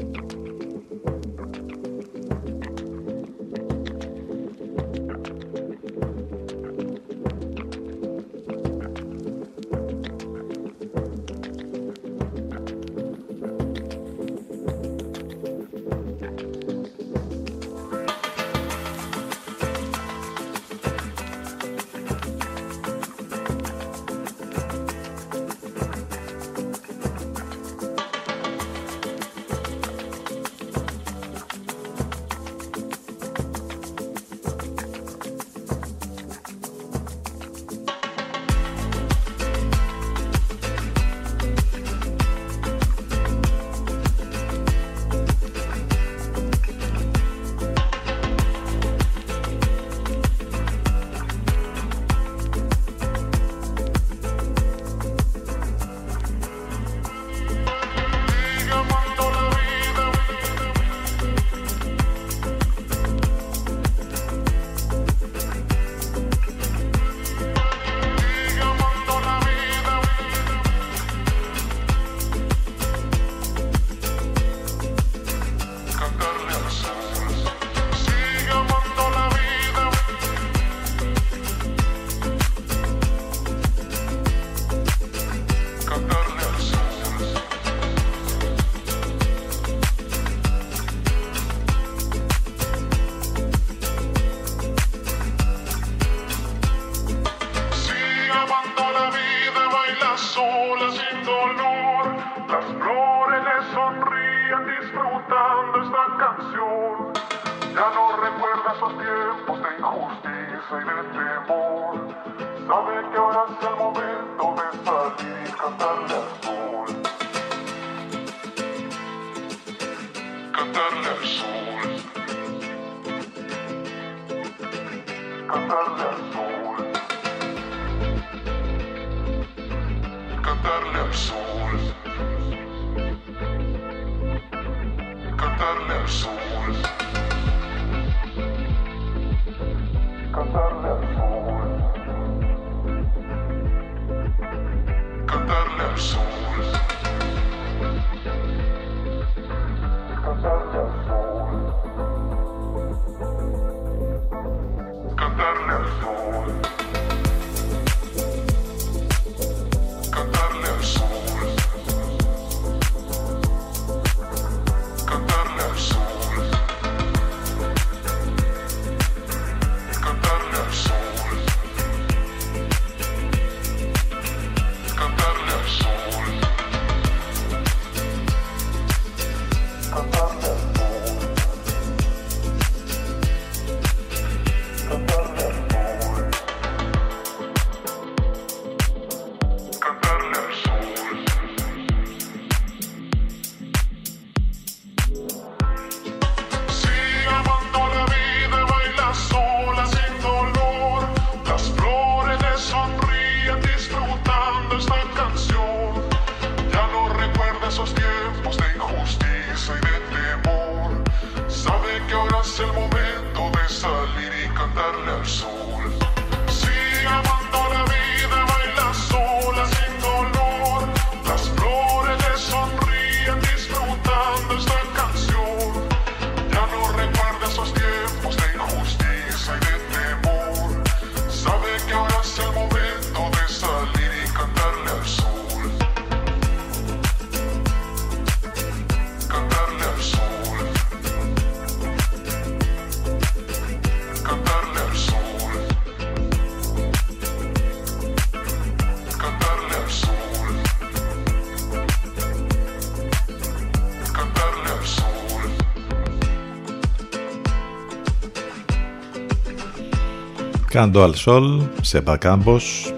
[260.81, 262.93] Κάντο Αλσόλ, σε Μπακάμπος,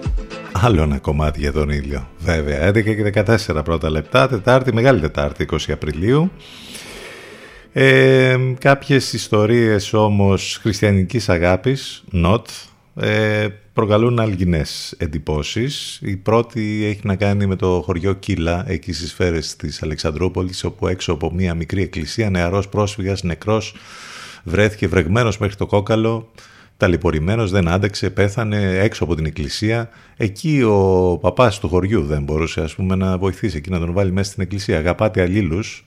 [0.52, 2.08] άλλο ένα κομμάτι για τον ήλιο.
[2.18, 3.24] Βέβαια, 11 και
[3.56, 6.30] 14 πρώτα λεπτά, Τετάρτη, Μεγάλη Τετάρτη, 20 Απριλίου.
[7.72, 12.42] Ε, κάποιες ιστορίες όμως χριστιανικής αγάπης, not,
[12.96, 15.98] ε, προκαλούν αλγινές εντυπώσεις.
[16.02, 20.88] Η πρώτη έχει να κάνει με το χωριό Κύλα, εκεί στις σφαίρες της Αλεξανδρούπολης, όπου
[20.88, 23.74] έξω από μια μικρή εκκλησία νεαρός πρόσφυγας νεκρός
[24.44, 26.30] βρέθηκε βρεγμένος μέχρι το κόκαλο,
[26.84, 29.88] ταλαιπωρημένος, δεν άντεξε, πέθανε έξω από την εκκλησία.
[30.16, 34.12] Εκεί ο παπάς του χωριού δεν μπορούσε ας πούμε, να βοηθήσει εκεί να τον βάλει
[34.12, 34.78] μέσα στην εκκλησία.
[34.78, 35.86] Αγαπάτε αλλήλους,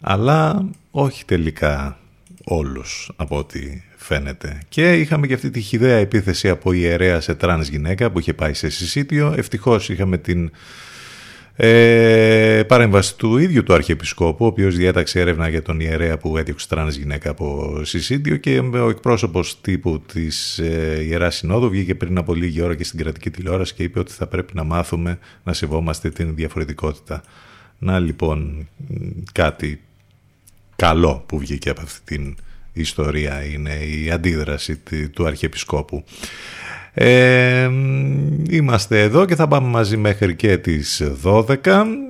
[0.00, 1.98] αλλά όχι τελικά
[2.44, 4.58] όλους από ό,τι φαίνεται.
[4.68, 8.54] Και είχαμε και αυτή τη χυδαία επίθεση από ιερέα σε τρανς γυναίκα που είχε πάει
[8.54, 9.34] σε συσσίτιο.
[9.36, 10.50] Ευτυχώς είχαμε την
[11.56, 16.68] ε, παρέμβαση του ίδιου του Αρχιεπισκόπου, ο οποίος διέταξε έρευνα για τον ιερέα που έδιωξε
[16.68, 22.34] τρανς γυναίκα από συσσίτιο και ο εκπρόσωπος τύπου της ε, Ιεράς Συνόδου βγήκε πριν από
[22.34, 26.10] λίγη ώρα και στην κρατική τηλεόραση και είπε ότι θα πρέπει να μάθουμε να σεβόμαστε
[26.10, 27.22] την διαφορετικότητα.
[27.78, 28.68] Να λοιπόν
[29.32, 29.80] κάτι
[30.76, 32.36] καλό που βγήκε από αυτή την
[32.72, 34.80] ιστορία είναι η αντίδραση
[35.12, 36.04] του Αρχιεπισκόπου.
[36.96, 37.70] Ε,
[38.48, 41.56] είμαστε εδώ και θα πάμε μαζί μέχρι και τις 12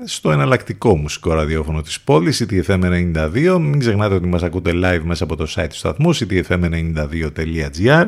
[0.05, 5.37] στο εναλλακτικό μουσικό ραδιόφωνο της πόλης CTFM92 μην ξεχνάτε ότι μας ακούτε live μέσα από
[5.37, 8.07] το site του σταθμού ctfm92.gr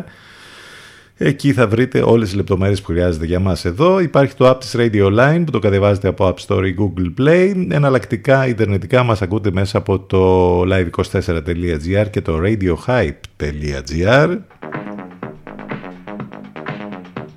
[1.19, 4.01] Εκεί θα βρείτε όλες τις λεπτομέρειες που χρειάζεται για μας εδώ.
[4.01, 7.67] Υπάρχει το app της Radio Line που το κατεβάζετε από App Store ή Google Play.
[7.71, 14.37] Εναλλακτικά, ιντερνετικά μας ακούτε μέσα από το live24.gr και το radiohype.gr.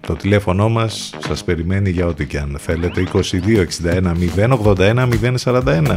[0.10, 3.04] Το τηλέφωνο μας σας περιμένει για ό,τι και αν θέλετε.
[3.14, 5.08] 2261 081
[5.44, 5.96] 041.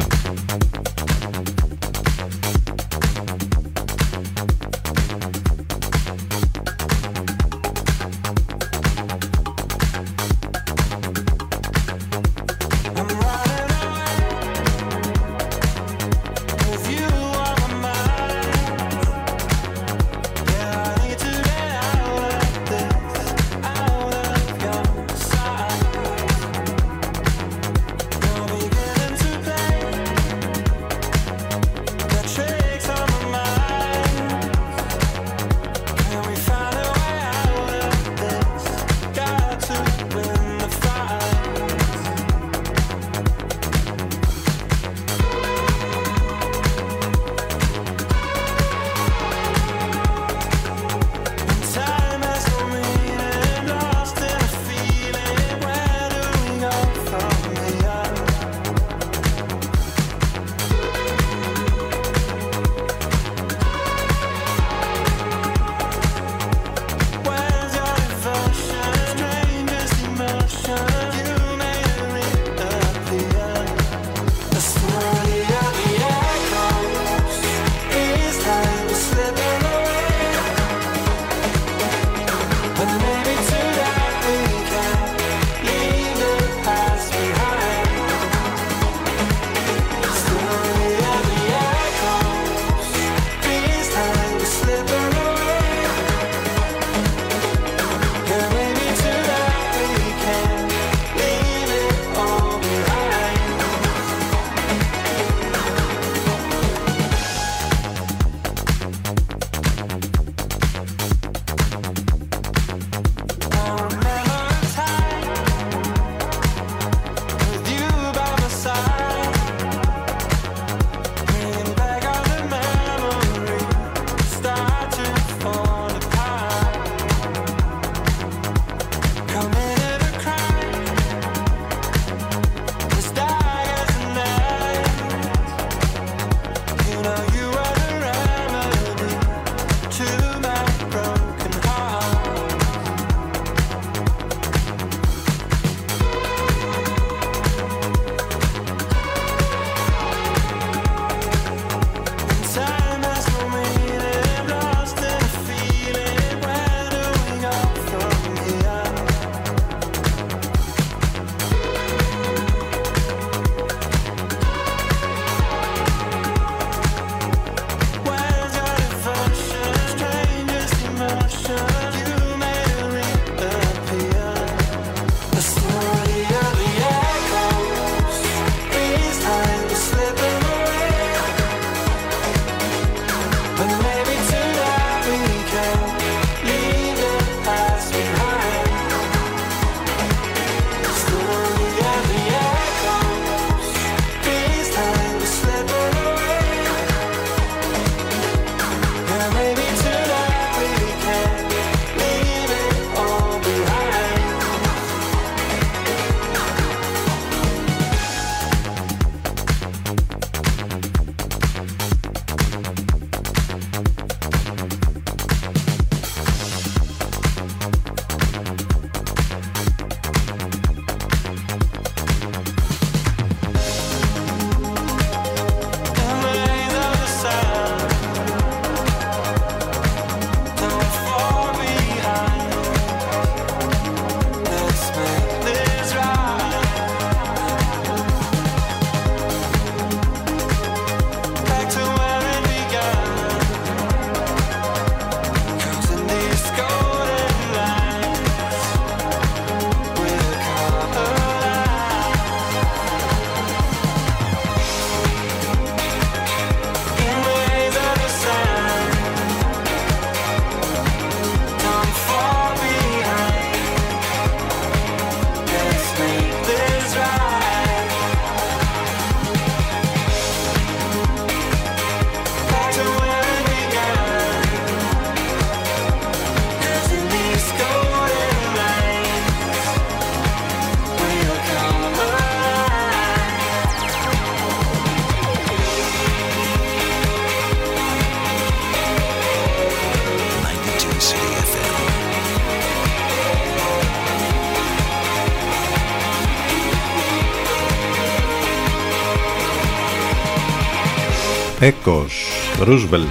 [301.65, 302.25] Έκος
[302.63, 303.05] Ρούσβελτ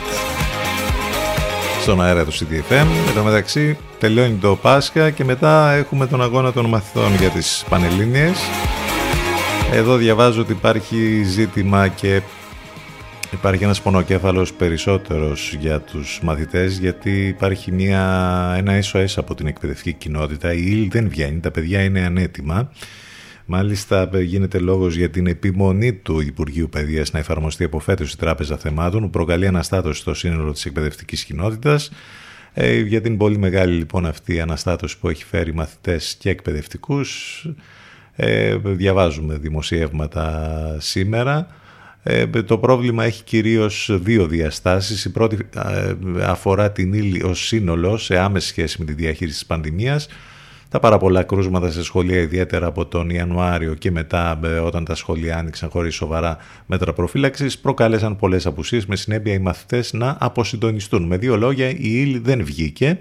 [1.81, 2.85] στον αέρα του CDFM.
[3.07, 7.65] Εν τω μεταξύ τελειώνει το Πάσχα και μετά έχουμε τον αγώνα των μαθητών για τις
[7.69, 8.39] Πανελλήνιες.
[9.73, 12.21] Εδώ διαβάζω ότι υπάρχει ζήτημα και
[13.31, 18.03] υπάρχει ένας πονοκέφαλος περισσότερος για τους μαθητές γιατί υπάρχει μια,
[18.57, 20.53] ένα SOS από την εκπαιδευτική κοινότητα.
[20.53, 22.71] Η ύλη δεν βγαίνει, τα παιδιά είναι ανέτοιμα.
[23.45, 28.57] Μάλιστα γίνεται λόγος για την επιμονή του Υπουργείου Παιδείας να εφαρμοστεί από φέτος η Τράπεζα
[28.57, 31.91] Θεμάτων που προκαλεί αναστάτωση στο σύνολο της εκπαιδευτικής κοινότητας.
[32.53, 37.45] Ε, για την πολύ μεγάλη λοιπόν αυτή αναστάτωση που έχει φέρει μαθητές και εκπαιδευτικούς
[38.15, 41.47] ε, διαβάζουμε δημοσιεύματα σήμερα.
[42.03, 45.05] Ε, το πρόβλημα έχει κυρίως δύο διαστάσεις.
[45.05, 49.45] Η πρώτη ε, αφορά την ύλη ως σύνολος σε άμεση σχέση με τη διαχείριση της
[49.45, 50.07] πανδημίας
[50.71, 54.95] τα πάρα πολλά κρούσματα σε σχολεία, ιδιαίτερα από τον Ιανουάριο και μετά, ε, όταν τα
[54.95, 61.03] σχολεία άνοιξαν χωρίς σοβαρά μέτρα προφύλαξης, προκάλεσαν πολλές απουσίες με συνέπεια οι μαθητές να αποσυντονιστούν.
[61.03, 62.99] Με δύο λόγια, η ύλη δεν βγήκε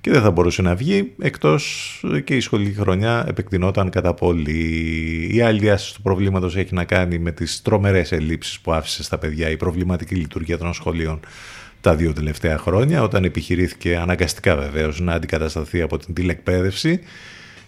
[0.00, 5.30] και δεν θα μπορούσε να βγει, εκτός και η σχολική χρονιά επεκτηνόταν κατά πολύ.
[5.32, 9.18] Η άλλη διάσταση του προβλήματος έχει να κάνει με τις τρομερές ελλείψεις που άφησε στα
[9.18, 11.20] παιδιά η προβληματική λειτουργία των σχολείων
[11.80, 17.00] τα δύο τελευταία χρόνια όταν επιχειρήθηκε αναγκαστικά βεβαίως να αντικατασταθεί από την τηλεκπαίδευση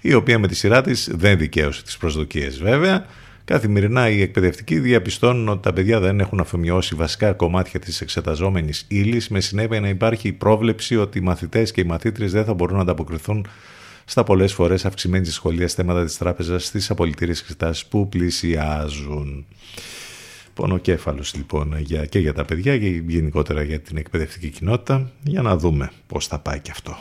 [0.00, 3.06] η οποία με τη σειρά της δεν δικαίωσε τις προσδοκίες βέβαια.
[3.44, 9.28] Καθημερινά οι εκπαιδευτικοί διαπιστώνουν ότι τα παιδιά δεν έχουν αφομοιώσει βασικά κομμάτια της εξεταζόμενης ύλης,
[9.28, 12.76] με συνέπεια να υπάρχει η πρόβλεψη ότι οι μαθητές και οι μαθήτρες δεν θα μπορούν
[12.76, 13.47] να ανταποκριθούν
[14.05, 19.47] στα πολλές φορές αυξημένη σχολεία θέματα της τράπεζας στις απολυτήριες εξετάσεις που πλησιάζουν.
[20.55, 25.56] Πονοκέφαλος λοιπόν για, και για τα παιδιά και γενικότερα για την εκπαιδευτική κοινότητα για να
[25.56, 26.97] δούμε πώς θα πάει και αυτό.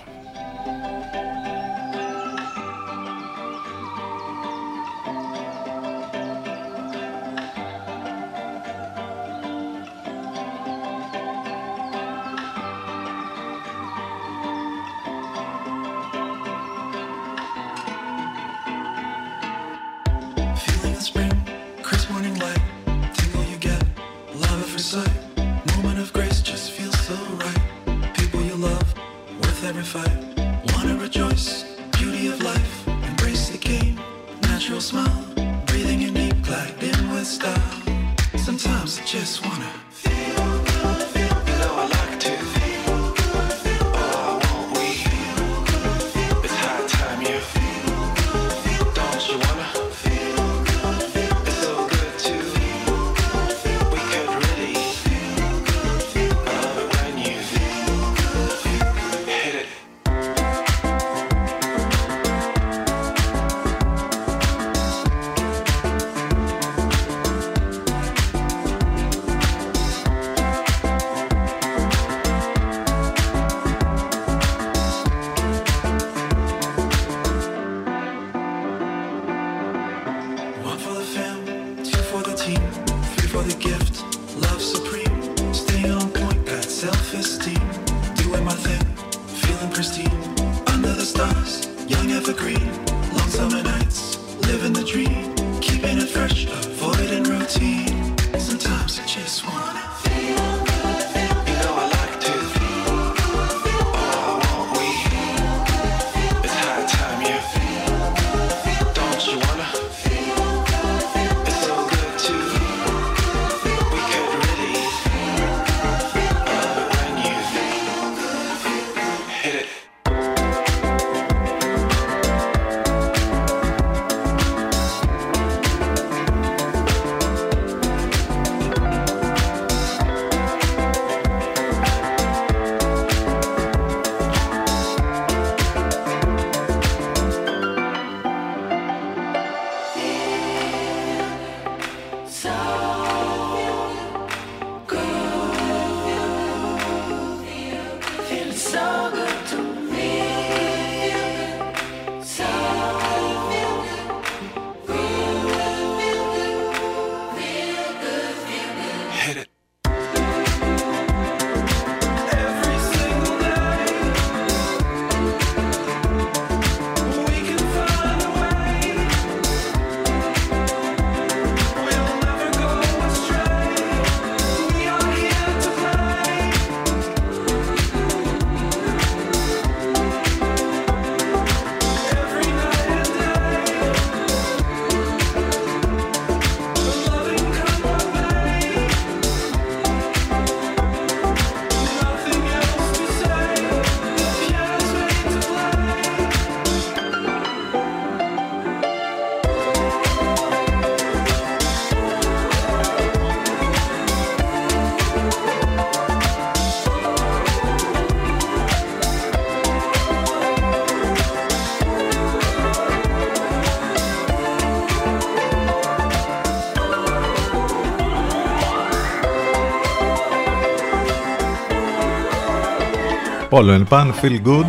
[223.49, 224.65] Πόλο and Pan, Feel Good.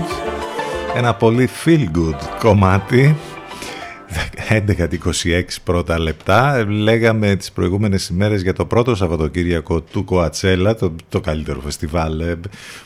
[0.96, 3.16] Ένα πολύ feel good κομμάτι.
[4.48, 6.66] 11-26 πρώτα λεπτά.
[6.68, 12.40] Λέγαμε τις προηγούμενες ημέρες για το πρώτο Σαββατοκύριακο του Κοατσέλα, το, το καλύτερο φεστιβάλ ε,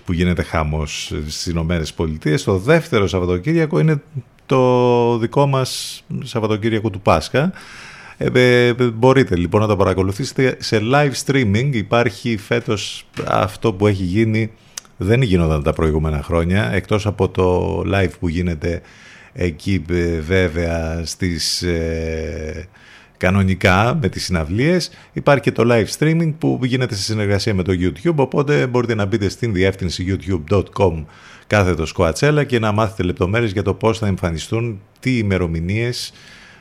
[0.05, 2.45] που γίνεται χάμος στις Ηνωμένες Πολιτείες.
[2.45, 4.03] Το δεύτερο Σαββατοκύριακο είναι
[4.47, 7.53] το δικό μας Σαββατοκύριακο του Πάσχα.
[8.17, 11.71] Ε, μπορείτε λοιπόν να το παρακολουθήσετε σε live streaming.
[11.73, 14.51] Υπάρχει φέτος αυτό που έχει γίνει,
[15.05, 18.81] δεν γινόταν τα προηγούμενα χρόνια, εκτός από το live που γίνεται
[19.33, 22.69] εκεί ε, βέβαια στις ε,
[23.17, 27.73] κανονικά με τις συναυλίες υπάρχει και το live streaming που γίνεται σε συνεργασία με το
[27.81, 31.05] YouTube οπότε μπορείτε να μπείτε στην διεύθυνση youtube.com
[31.47, 36.13] κάθετος σκοατσέλα και να μάθετε λεπτομέρειες για το πώς θα εμφανιστούν τι ημερομηνίες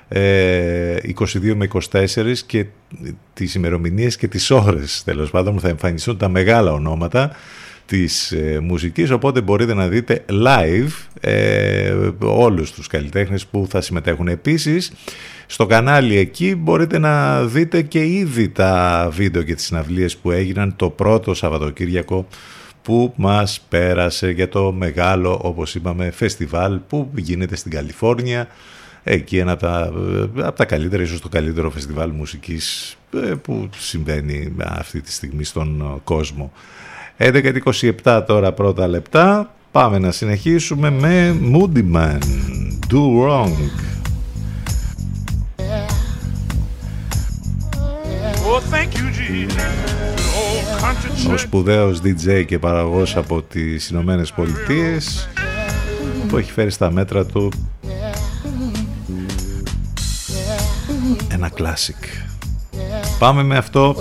[0.10, 2.66] 22 ε, με 24 και
[3.34, 7.36] τις ημερομηνίες και τις ώρες τέλος πάντων θα εμφανιστούν τα μεγάλα ονόματα
[7.94, 10.92] της ε, μουσικής οπότε μπορείτε να δείτε live
[11.22, 14.92] ε, όλους τους καλλιτέχνες που θα συμμετέχουν επίσης
[15.46, 20.76] στο κανάλι εκεί μπορείτε να δείτε και ήδη τα βίντεο και τις συναυλίες που έγιναν
[20.76, 22.28] το πρώτο Σαββατοκύριακο
[22.82, 28.48] που μας πέρασε για το μεγάλο όπως είπαμε φεστιβάλ που γίνεται στην Καλιφόρνια
[29.04, 29.92] εκεί ένα από τα,
[30.48, 36.02] από τα καλύτερα, ίσως το καλύτερο φεστιβάλ μουσικής ε, που συμβαίνει αυτή τη στιγμή στον
[36.04, 36.52] κόσμο.
[37.18, 39.54] 11.27 τώρα πρώτα λεπτά.
[39.72, 42.18] Πάμε να συνεχίσουμε με Moody Man,
[42.92, 43.54] Do Wrong.
[51.32, 55.30] Ο σπουδαίος DJ και παραγωγός από τις Ηνωμένες Πολιτείες
[56.28, 57.52] που έχει φέρει στα μέτρα του
[61.32, 61.96] ένα κλάσικ.
[63.20, 63.96] Πάμε με αυτό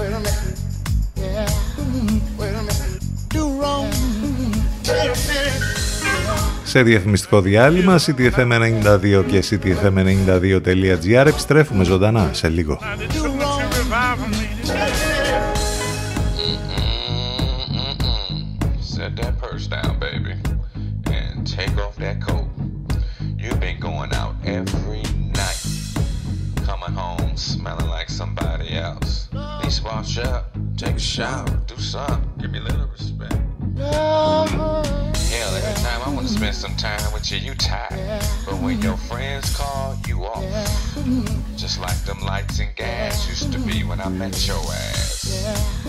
[6.72, 12.78] σε διαφημιστικό διάλειμμα ctfm92 και ctfm92.gr επιστρέφουμε ζωντανά σε λίγο.
[18.94, 20.34] Set that purse down, baby,
[21.18, 22.48] and take off that coat.
[23.42, 25.04] You've been going out every
[25.40, 25.64] night,
[26.68, 29.12] coming home smelling like somebody else.
[29.58, 30.42] Please wash up,
[30.82, 33.40] take a shower, do something, give me a little respect.
[35.42, 38.22] Hell, every time I want to spend some time with you, you tired.
[38.46, 40.44] But when your friends call, you off.
[41.56, 45.82] Just like them lights and gas used to be when I met your ass.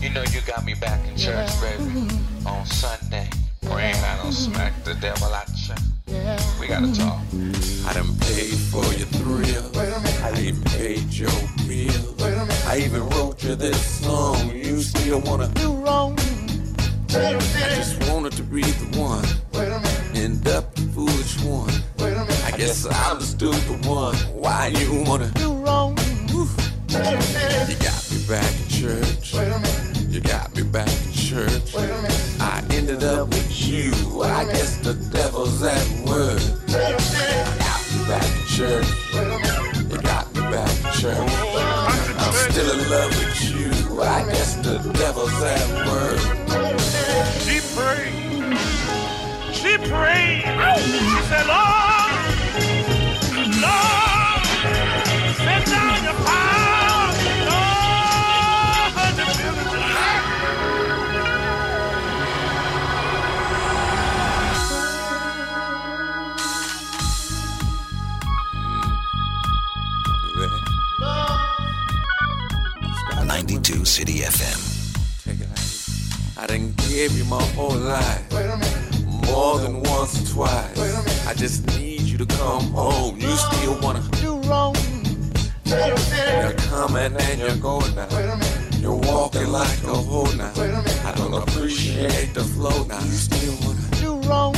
[0.00, 2.08] You know you got me back in church, baby,
[2.44, 3.30] on Sunday.
[3.62, 5.78] Praying I don't smack the devil out check.
[6.58, 7.20] We gotta talk.
[7.86, 9.70] I done paid for your thrill.
[10.24, 11.30] I even paid your
[11.68, 12.16] meal.
[12.66, 14.50] I even wrote you this song.
[14.50, 16.18] You still wanna do wrong?
[17.12, 17.38] I
[17.74, 19.24] just wanted to be the one.
[20.14, 21.70] End up the foolish one.
[22.44, 24.14] I guess I'm the stupid one.
[24.32, 25.98] Why you wanna do wrong?
[26.28, 26.46] You
[26.88, 29.34] got me back in church.
[30.08, 31.74] You got me back in church.
[32.38, 33.90] I ended up with you.
[34.22, 36.40] I guess the devil's at work.
[36.68, 36.94] I
[37.58, 38.86] got me back in church.
[39.90, 41.30] You got me back in church.
[42.18, 44.00] I'm still in love with you.
[44.00, 46.49] I guess the devil's at work.
[47.80, 48.58] She prayed.
[49.54, 50.42] She prayed.
[50.84, 52.12] She said, Lord,
[53.64, 54.44] Lord,
[55.36, 57.08] send down your power.
[73.16, 74.49] Lord, Ninety-two City FM.
[76.90, 78.32] I gave you my whole life.
[79.28, 81.24] More than once or twice.
[81.24, 83.16] I just need you to come home.
[83.16, 84.74] You still wanna do wrong.
[85.66, 88.08] You're coming and you're going now.
[88.80, 90.52] You're walking like a hoe now.
[91.04, 92.98] I don't appreciate the flow now.
[92.98, 94.56] You still wanna do wrong.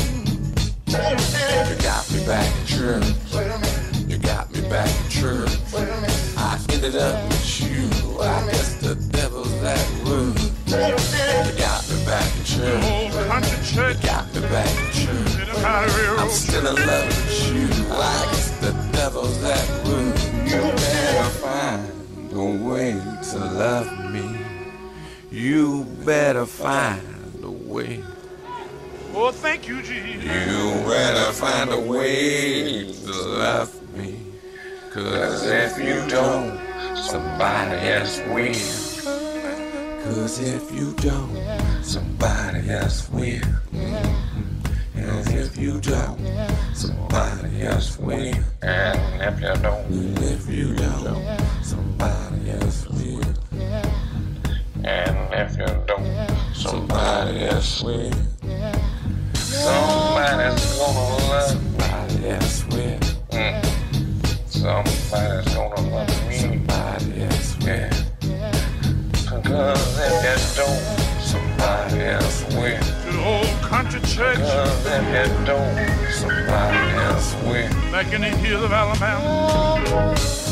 [0.86, 3.04] You got me back in church.
[4.08, 5.50] You got me back in church.
[6.38, 8.20] I ended up with you.
[8.22, 10.38] I guess the devil's at work.
[10.72, 13.74] You got back in church.
[13.74, 15.64] You got me back in church.
[15.64, 17.66] I'm still in love with you.
[17.90, 20.16] I guess the devil's that work.
[20.50, 24.38] You better find a way to love me.
[25.30, 27.02] You better find
[27.42, 28.02] a way.
[29.14, 30.24] Oh, thank you, Jesus.
[30.24, 34.16] You better find a way to love me.
[34.90, 36.58] Cause if you don't,
[36.96, 38.81] somebody else will.
[40.04, 41.30] Cause if you don't,
[41.84, 43.40] somebody else will.
[43.72, 46.18] And if you don't,
[46.74, 48.34] somebody else will.
[48.62, 53.22] And if you don't, and if you don't, somebody else will.
[54.84, 58.12] And if you don't, somebody else will.
[59.34, 62.98] Somebody's gonna love somebody else will.
[63.30, 63.62] Mm.
[64.48, 66.38] Somebody's gonna love me.
[66.38, 67.91] Somebody else will.
[69.52, 72.80] Cause if you don't, somebody else will.
[72.80, 74.38] To old country church.
[74.38, 75.76] Cause if you don't,
[76.10, 77.92] somebody else will.
[77.92, 79.20] Back in the hills of Alabama.
[79.84, 80.51] Oh,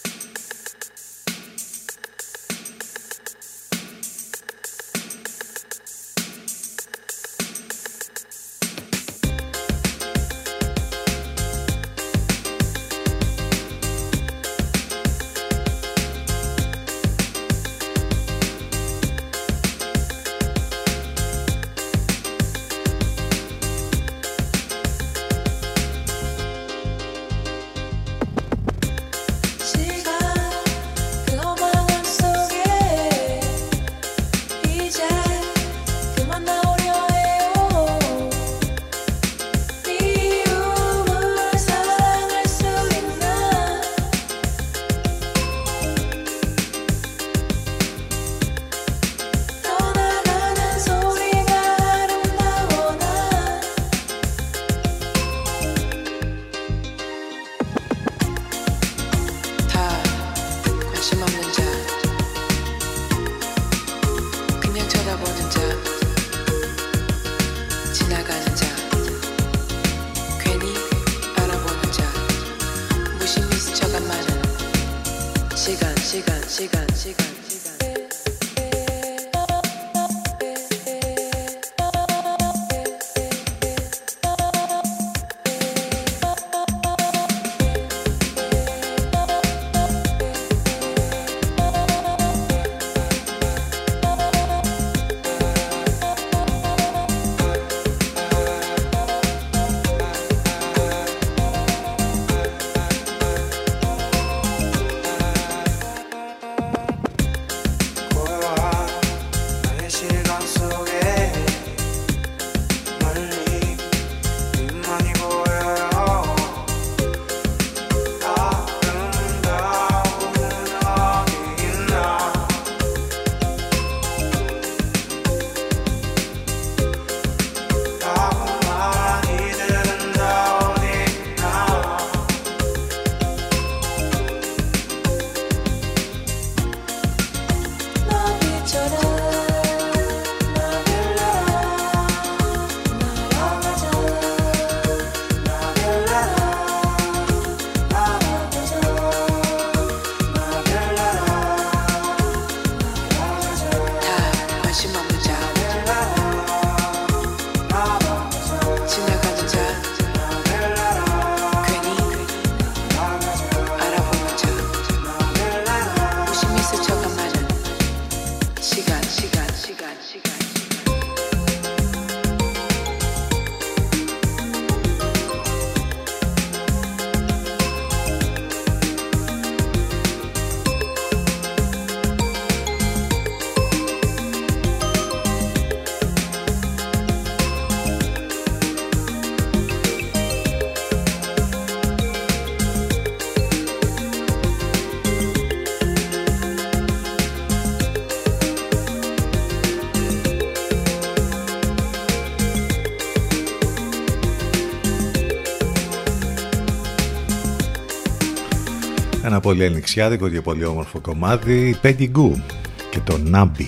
[209.51, 212.41] Πολύ ανοιξιάδικο και πολύ όμορφο κομμάτι, Peggy Goo
[212.89, 213.65] και το Nabi.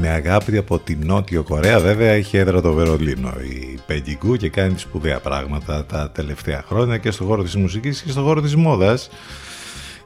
[0.00, 4.48] Με αγάπη από την Νότιο Κορέα βέβαια έχει έδρα το Βερολίνο η Peggy Goo και
[4.48, 8.56] κάνει σπουδαία πράγματα τα τελευταία χρόνια και στον χώρο της μουσικής και στον χώρο της
[8.56, 9.10] μόδας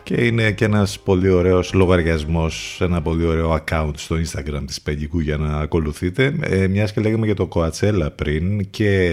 [0.02, 5.20] και είναι και ένας πολύ ωραίος λογαριασμός, ένα πολύ ωραίο account στο Instagram της Peggy
[5.22, 6.35] για να ακολουθείτε.
[6.40, 9.12] Ε, μιας και λέγαμε για το Coachella πριν και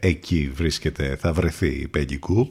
[0.00, 2.42] εκεί βρίσκεται, θα βρεθεί η Peggy ε,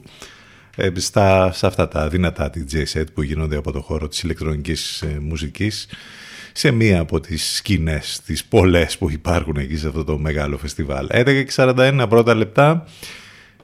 [0.94, 5.18] στα, σε αυτά τα δυνατά DJ set που γίνονται από το χώρο της ηλεκτρονικής ε,
[5.20, 5.88] μουσικής
[6.52, 11.06] σε μία από τις σκηνές, τις πολλές που υπάρχουν εκεί σε αυτό το μεγάλο φεστιβάλ.
[11.10, 12.86] 11.41 πρώτα λεπτά.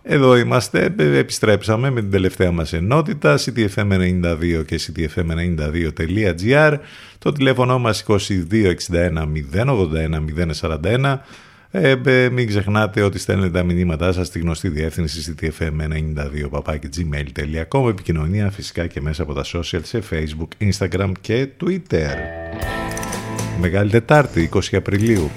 [0.03, 6.79] Εδώ είμαστε, επιστρέψαμε με την τελευταία μας ενότητα, ctfm92 και ctfm92.gr,
[7.19, 8.19] το τηλέφωνο μας 2261
[9.53, 10.25] 081
[10.61, 11.19] 041,
[11.75, 16.49] ε, μην ξεχνάτε ότι στέλνετε τα μηνύματά σας στη γνωστή διεύθυνση ctfm92
[17.89, 22.15] επικοινωνία φυσικά και μέσα από τα social σε facebook, instagram και twitter.
[23.61, 25.31] Μεγάλη Τετάρτη, 20 Απριλίου.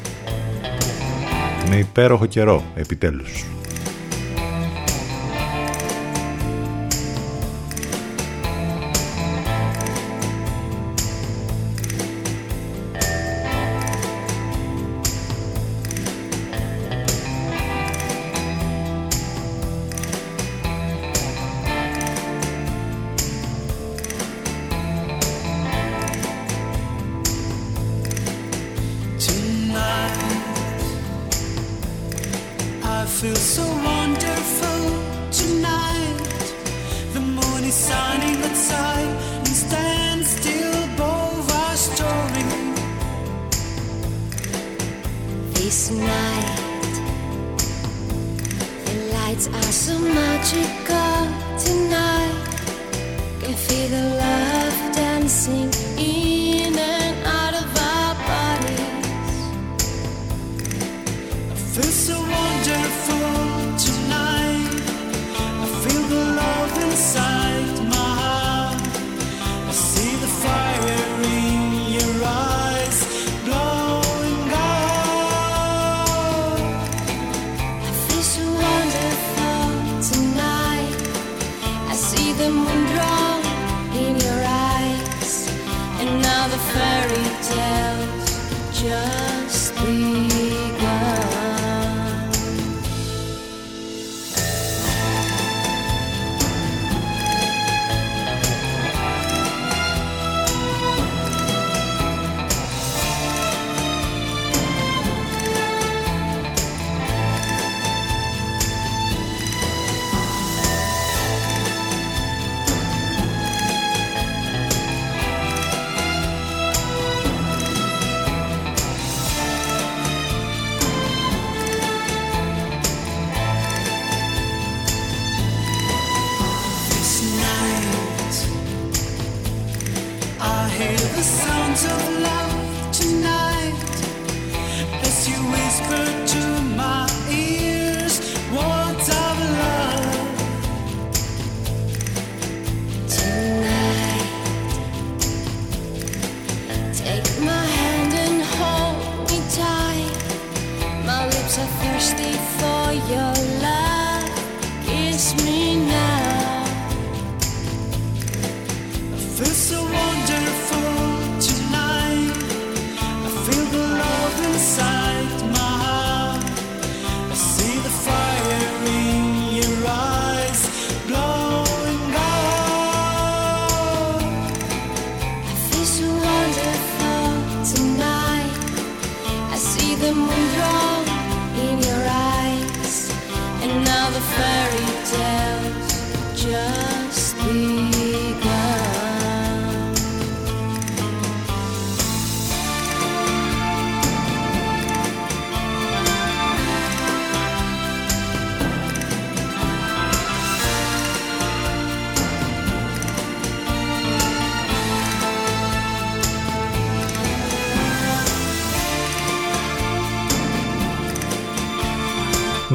[1.70, 3.55] Με υπέροχο καιρό, επιτέλους.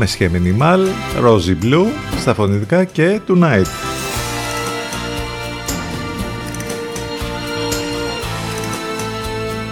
[0.00, 0.86] Με σχέδιο μινιμάλ,
[1.24, 1.86] Rosy Blue
[2.18, 3.66] στα φωνητικά και Tonight.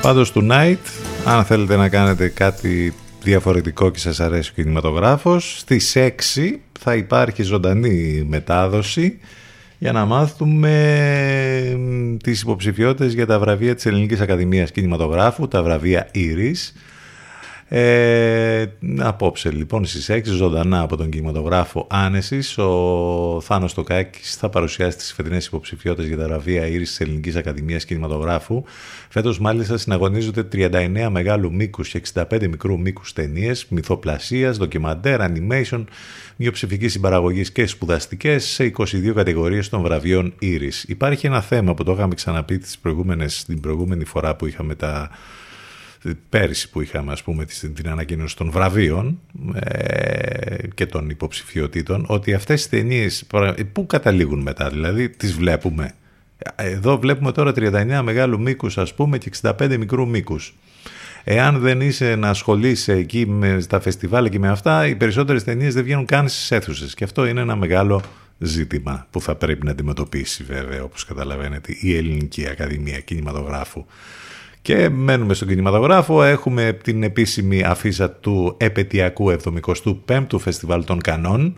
[0.02, 0.76] Πάντως Tonight,
[1.24, 7.42] αν θέλετε να κάνετε κάτι διαφορετικό και σας αρέσει ο κινηματογράφος, στις 6 θα υπάρχει
[7.42, 9.18] ζωντανή μετάδοση
[9.78, 10.72] για να μάθουμε
[12.22, 16.74] τις υποψηφιότητες για τα βραβεία της Ελληνικής Ακαδημίας Κινηματογράφου, τα βραβεία Ήρης.
[17.70, 18.66] Ε,
[18.98, 25.12] απόψε λοιπόν στις 6 ζωντανά από τον κινηματογράφο Άνεσης ο Θάνος Τοκάκης θα παρουσιάσει τις
[25.12, 28.62] φετινές υποψηφιότητες για τα βραβεία Ήρης της Ελληνικής Ακαδημίας Κινηματογράφου
[29.08, 35.84] φέτος μάλιστα συναγωνίζονται 39 μεγάλου μήκους και 65 μικρού μήκους ταινίες μυθοπλασίας, ντοκιμαντέρ, animation
[36.36, 40.84] μειοψηφικής συμπαραγωγής και σπουδαστικές σε 22 κατηγορίες των βραβείων Ήρης.
[40.88, 45.10] Υπάρχει ένα θέμα που το είχαμε ξαναπεί τις προηγούμενες, την προηγούμενη φορά που είχαμε τα
[46.28, 47.44] πέρυσι που είχαμε ας πούμε
[47.74, 49.20] την ανακοίνωση των βραβείων
[49.54, 53.26] ε, και των υποψηφιωτήτων ότι αυτές οι ταινίες
[53.72, 55.94] πού καταλήγουν μετά δηλαδή τις βλέπουμε;
[56.56, 60.54] Εδώ βλέπουμε τώρα 39 μεγάλου μήκους ας πούμε και 65 μικρού μήκους
[61.30, 65.74] Εάν δεν είσαι να ασχολείσαι εκεί με, στα φεστιβάλ και με αυτά, οι περισσότερες ταινίες
[65.74, 66.94] δεν βγαίνουν καν στις αίθουσες.
[66.94, 68.02] Και αυτό είναι ένα μεγάλο
[68.38, 73.84] ζήτημα που θα πρέπει να αντιμετωπίσει βέβαια, όπως καταλαβαίνετε, η Ελληνική Ακαδημία Κινηματογράφου.
[74.68, 79.36] Και μένουμε στον κινηματογράφο, έχουμε την επίσημη αφίσα του επαιτειακού
[80.06, 81.56] 75ου Φεστιβάλ των Κανών.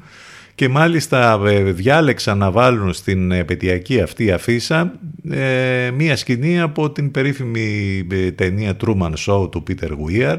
[0.55, 4.93] Και μάλιστα ε, διάλεξαν να βάλουν στην επαιτειακή αυτή αφίσα
[5.31, 10.37] ε, μία σκηνή από την περίφημη ε, ταινία Truman Show του Peter Weir,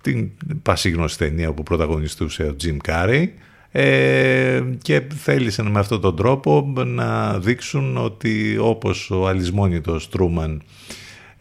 [0.00, 0.30] την
[0.62, 3.24] πασίγνωστη ταινία που πρωταγωνιστούσε ο Jim Carrey.
[3.72, 10.62] Ε, και θέλησαν με αυτόν τον τρόπο να δείξουν ότι όπως ο αλυσμόνητος Τρούμαν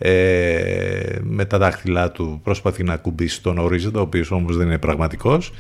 [0.01, 4.77] ε, με τα δάχτυλά του προσπαθεί να κουμπίσει τον ορίζοντα, ο οποίος όμως δεν είναι
[4.77, 5.53] πραγματικός.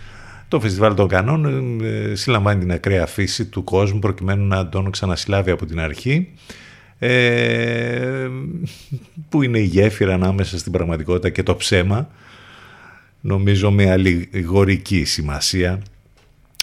[0.47, 1.45] Το Φεστιβάλ των Κανών
[1.83, 6.27] ε, συλλαμβάνει την ακραία φύση του κόσμου προκειμένου να τον ξανασυλλάβει από την αρχή.
[6.99, 8.27] Ε,
[9.29, 12.09] που είναι η γέφυρα ανάμεσα στην πραγματικότητα και το ψέμα.
[13.21, 15.81] Νομίζω με αλληγορική σημασία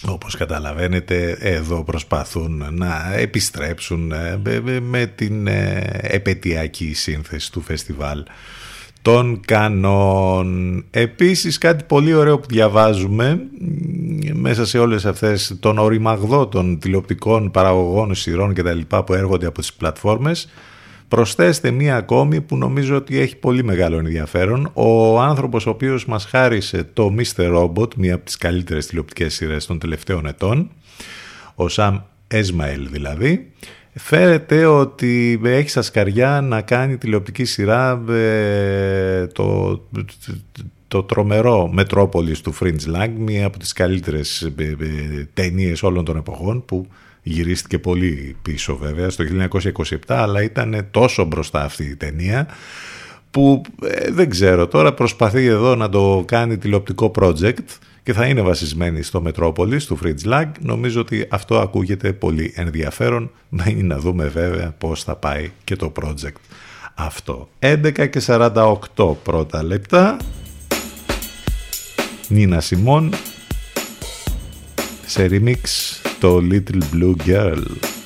[0.05, 4.39] όπως καταλαβαίνετε εδώ προσπαθούν να επιστρέψουν ε,
[4.81, 8.23] με την ε, επαιτειακή σύνθεση του φεστιβάλ
[9.01, 10.85] των κανόν.
[10.91, 13.39] Επίσης κάτι πολύ ωραίο που διαβάζουμε
[14.33, 19.45] μέσα σε όλες αυτές των οριμαγδό των τηλεοπτικών παραγωγών σειρών και τα λοιπά που έρχονται
[19.45, 20.49] από τις πλατφόρμες
[21.07, 24.71] Προσθέστε μία ακόμη που νομίζω ότι έχει πολύ μεγάλο ενδιαφέρον.
[24.73, 27.55] Ο άνθρωπος ο οποίος μας χάρισε το Mr.
[27.55, 30.69] Robot, μία από τις καλύτερες τηλεοπτικές σειρές των τελευταίων ετών,
[31.55, 33.51] ο Σαμ Έσμαελ δηλαδή,
[33.93, 39.81] φέρεται ότι έχει στα σκαριά να κάνει τηλεοπτική σειρά ε, το,
[40.87, 46.17] το τρομερό Μετρόπολης του Fringe Lang, μία από τις καλύτερες ε, ε, ταινίες όλων των
[46.17, 46.87] εποχών που
[47.27, 49.25] γυρίστηκε πολύ πίσω βέβαια στο
[49.63, 52.47] 1927 αλλά ήταν τόσο μπροστά αυτή η ταινία
[53.31, 57.65] που ε, δεν ξέρω τώρα προσπαθεί εδώ να το κάνει τηλεοπτικό project
[58.03, 60.45] και θα είναι βασισμένη στο Μετρόπολης του Fridge Lag.
[60.59, 63.31] Νομίζω ότι αυτό ακούγεται πολύ ενδιαφέρον.
[63.49, 66.41] Μένει να δούμε βέβαια πώς θα πάει και το project
[66.95, 67.49] αυτό.
[67.59, 70.17] 11 και 48 πρώτα λεπτά.
[72.27, 73.13] Νίνα Σιμών
[75.05, 77.96] σε remix το Little Blue Girl.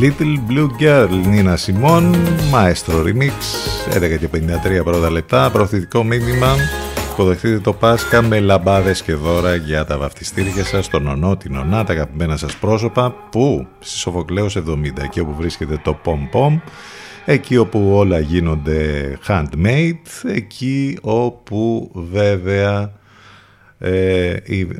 [0.00, 2.14] Little Blue Girl, Νίνα Σιμών,
[2.52, 3.32] Maestro Remix,
[3.94, 6.56] 11 και 53 πρώτα λεπτά, προωθητικό μήνυμα.
[7.12, 11.84] Υποδεχτείτε το Πάσχα με λαμπάδες και δώρα για τα βαφτιστήρια σας, τον ονό, την ονά,
[11.84, 16.60] τα αγαπημένα σας πρόσωπα, που στη Σοφοκλέος 70, εκεί όπου βρίσκεται το Pom Pom,
[17.24, 22.97] εκεί όπου όλα γίνονται handmade, εκεί όπου βέβαια
[23.78, 24.36] ε,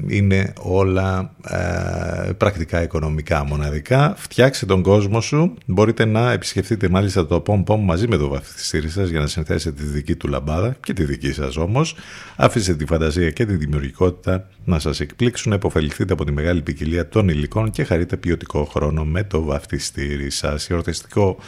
[0.07, 4.15] είναι όλα ε, πρακτικά οικονομικά μοναδικά.
[4.17, 5.55] Φτιάξε τον κόσμο σου.
[5.67, 9.83] Μπορείτε να επισκεφτείτε μάλιστα το POM POM μαζί με το βαφτιστήρι σας για να συνθέσετε
[9.83, 11.97] τη δική του λαμπάδα και τη δική σας όμως.
[12.37, 15.53] Άφησε τη φαντασία και τη δημιουργικότητα να σας εκπλήξουν.
[15.53, 20.71] Εποφεληθείτε από τη μεγάλη ποικιλία των υλικών και χαρείτε ποιοτικό χρόνο με το βαφτιστήρι σας.
[20.71, 21.39] Εορτιστικό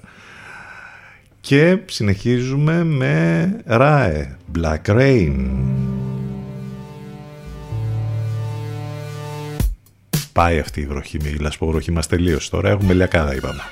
[1.40, 4.24] και συνεχίζουμε με RAE
[4.58, 5.34] Black Rain.
[10.32, 13.62] Πάει αυτή η βροχή, η λασποβροχή μας τελείωσε τώρα, έχουμε λιακάδα είπαμε.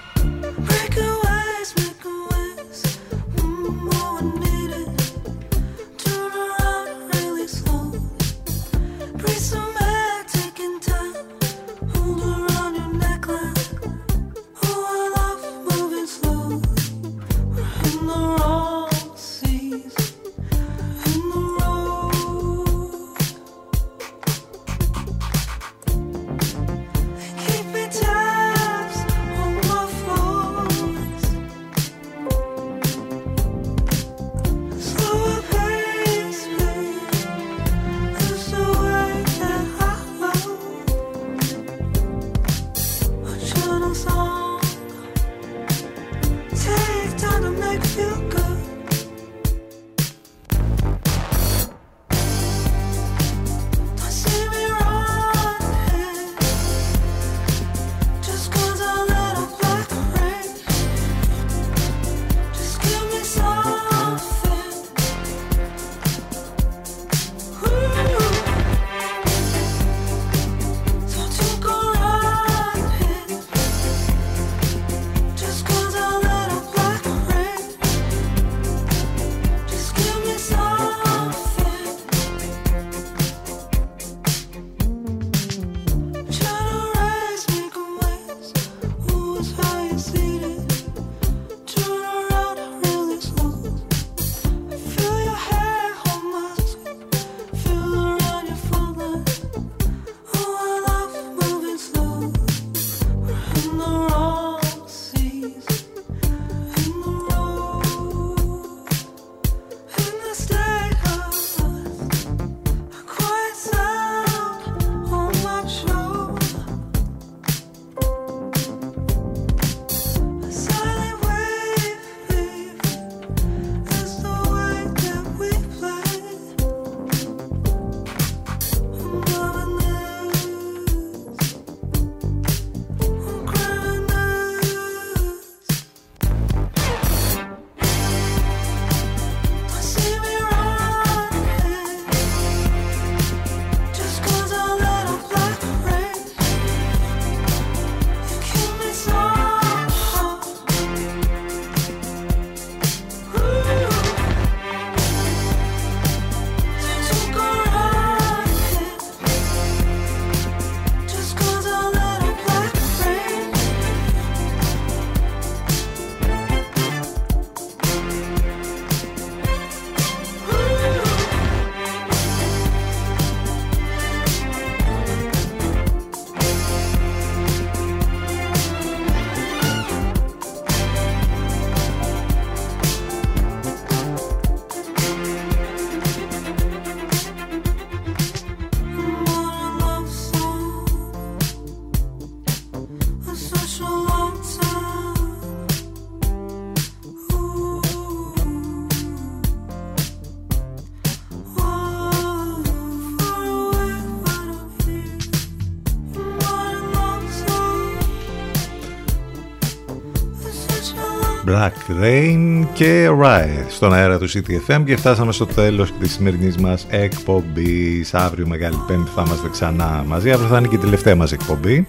[211.55, 216.87] Black Rain και Riot στον αέρα του CTFM και φτάσαμε στο τέλος της σημερινής μας
[216.91, 218.15] εκπομπής.
[218.15, 220.31] Αύριο Μεγάλη Πέμπτη θα είμαστε ξανά μαζί.
[220.31, 221.87] Αύριο θα είναι και η τελευταία μας εκπομπή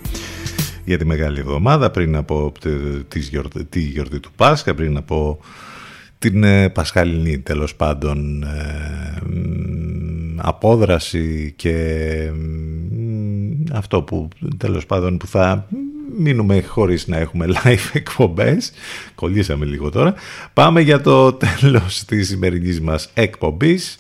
[0.85, 2.51] για τη Μεγάλη Εβδομάδα πριν από
[3.07, 5.39] τη γιορτή, τη γιορτή του Πάσχα, πριν από
[6.17, 9.21] την ε, πασχαλινή τέλος πάντων ε,
[10.35, 11.75] απόδραση και
[13.71, 14.27] αυτό που
[14.57, 15.67] τέλος πάντων που θα
[16.17, 18.71] μείνουμε χωρίς να έχουμε live εκπομπές.
[19.15, 20.13] Κολλήσαμε λίγο τώρα.
[20.53, 23.97] Πάμε για το τέλος της σημερινής μας εκπομπής.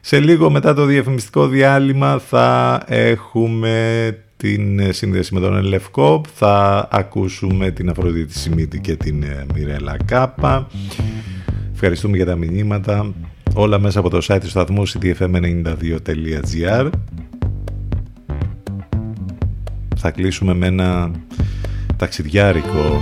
[0.00, 7.70] Σε λίγο μετά το διαφημιστικό διάλειμμα θα έχουμε την σύνδεση με τον Ελευκό θα ακούσουμε
[7.70, 10.66] την Αφροδίτη Σιμίτη και την ε, Μιρέλα Κάπα.
[11.72, 13.12] Ευχαριστούμε για τα μηνύματα.
[13.54, 16.90] Όλα μέσα από το site του σταθμού ctfm92.gr
[19.96, 21.10] θα κλείσουμε με ένα
[21.96, 23.00] ταξιδιάρικο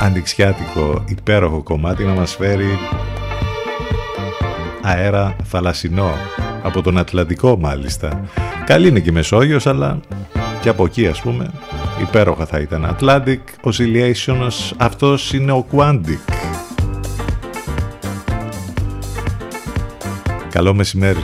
[0.00, 2.78] αντιξιάτικο υπέροχο κομμάτι να μας φέρει
[4.82, 6.10] αέρα θαλασσινό.
[6.62, 8.20] Από τον Ατλαντικό μάλιστα.
[8.64, 10.00] Καλή είναι και η Μεσόγειος αλλά
[10.60, 11.50] και από εκεί ας πούμε
[12.02, 12.96] υπέροχα θα ήταν.
[13.00, 16.32] Atlantic Oscillations αυτός είναι ο Quantic.
[20.50, 21.22] Καλό μεσημέρι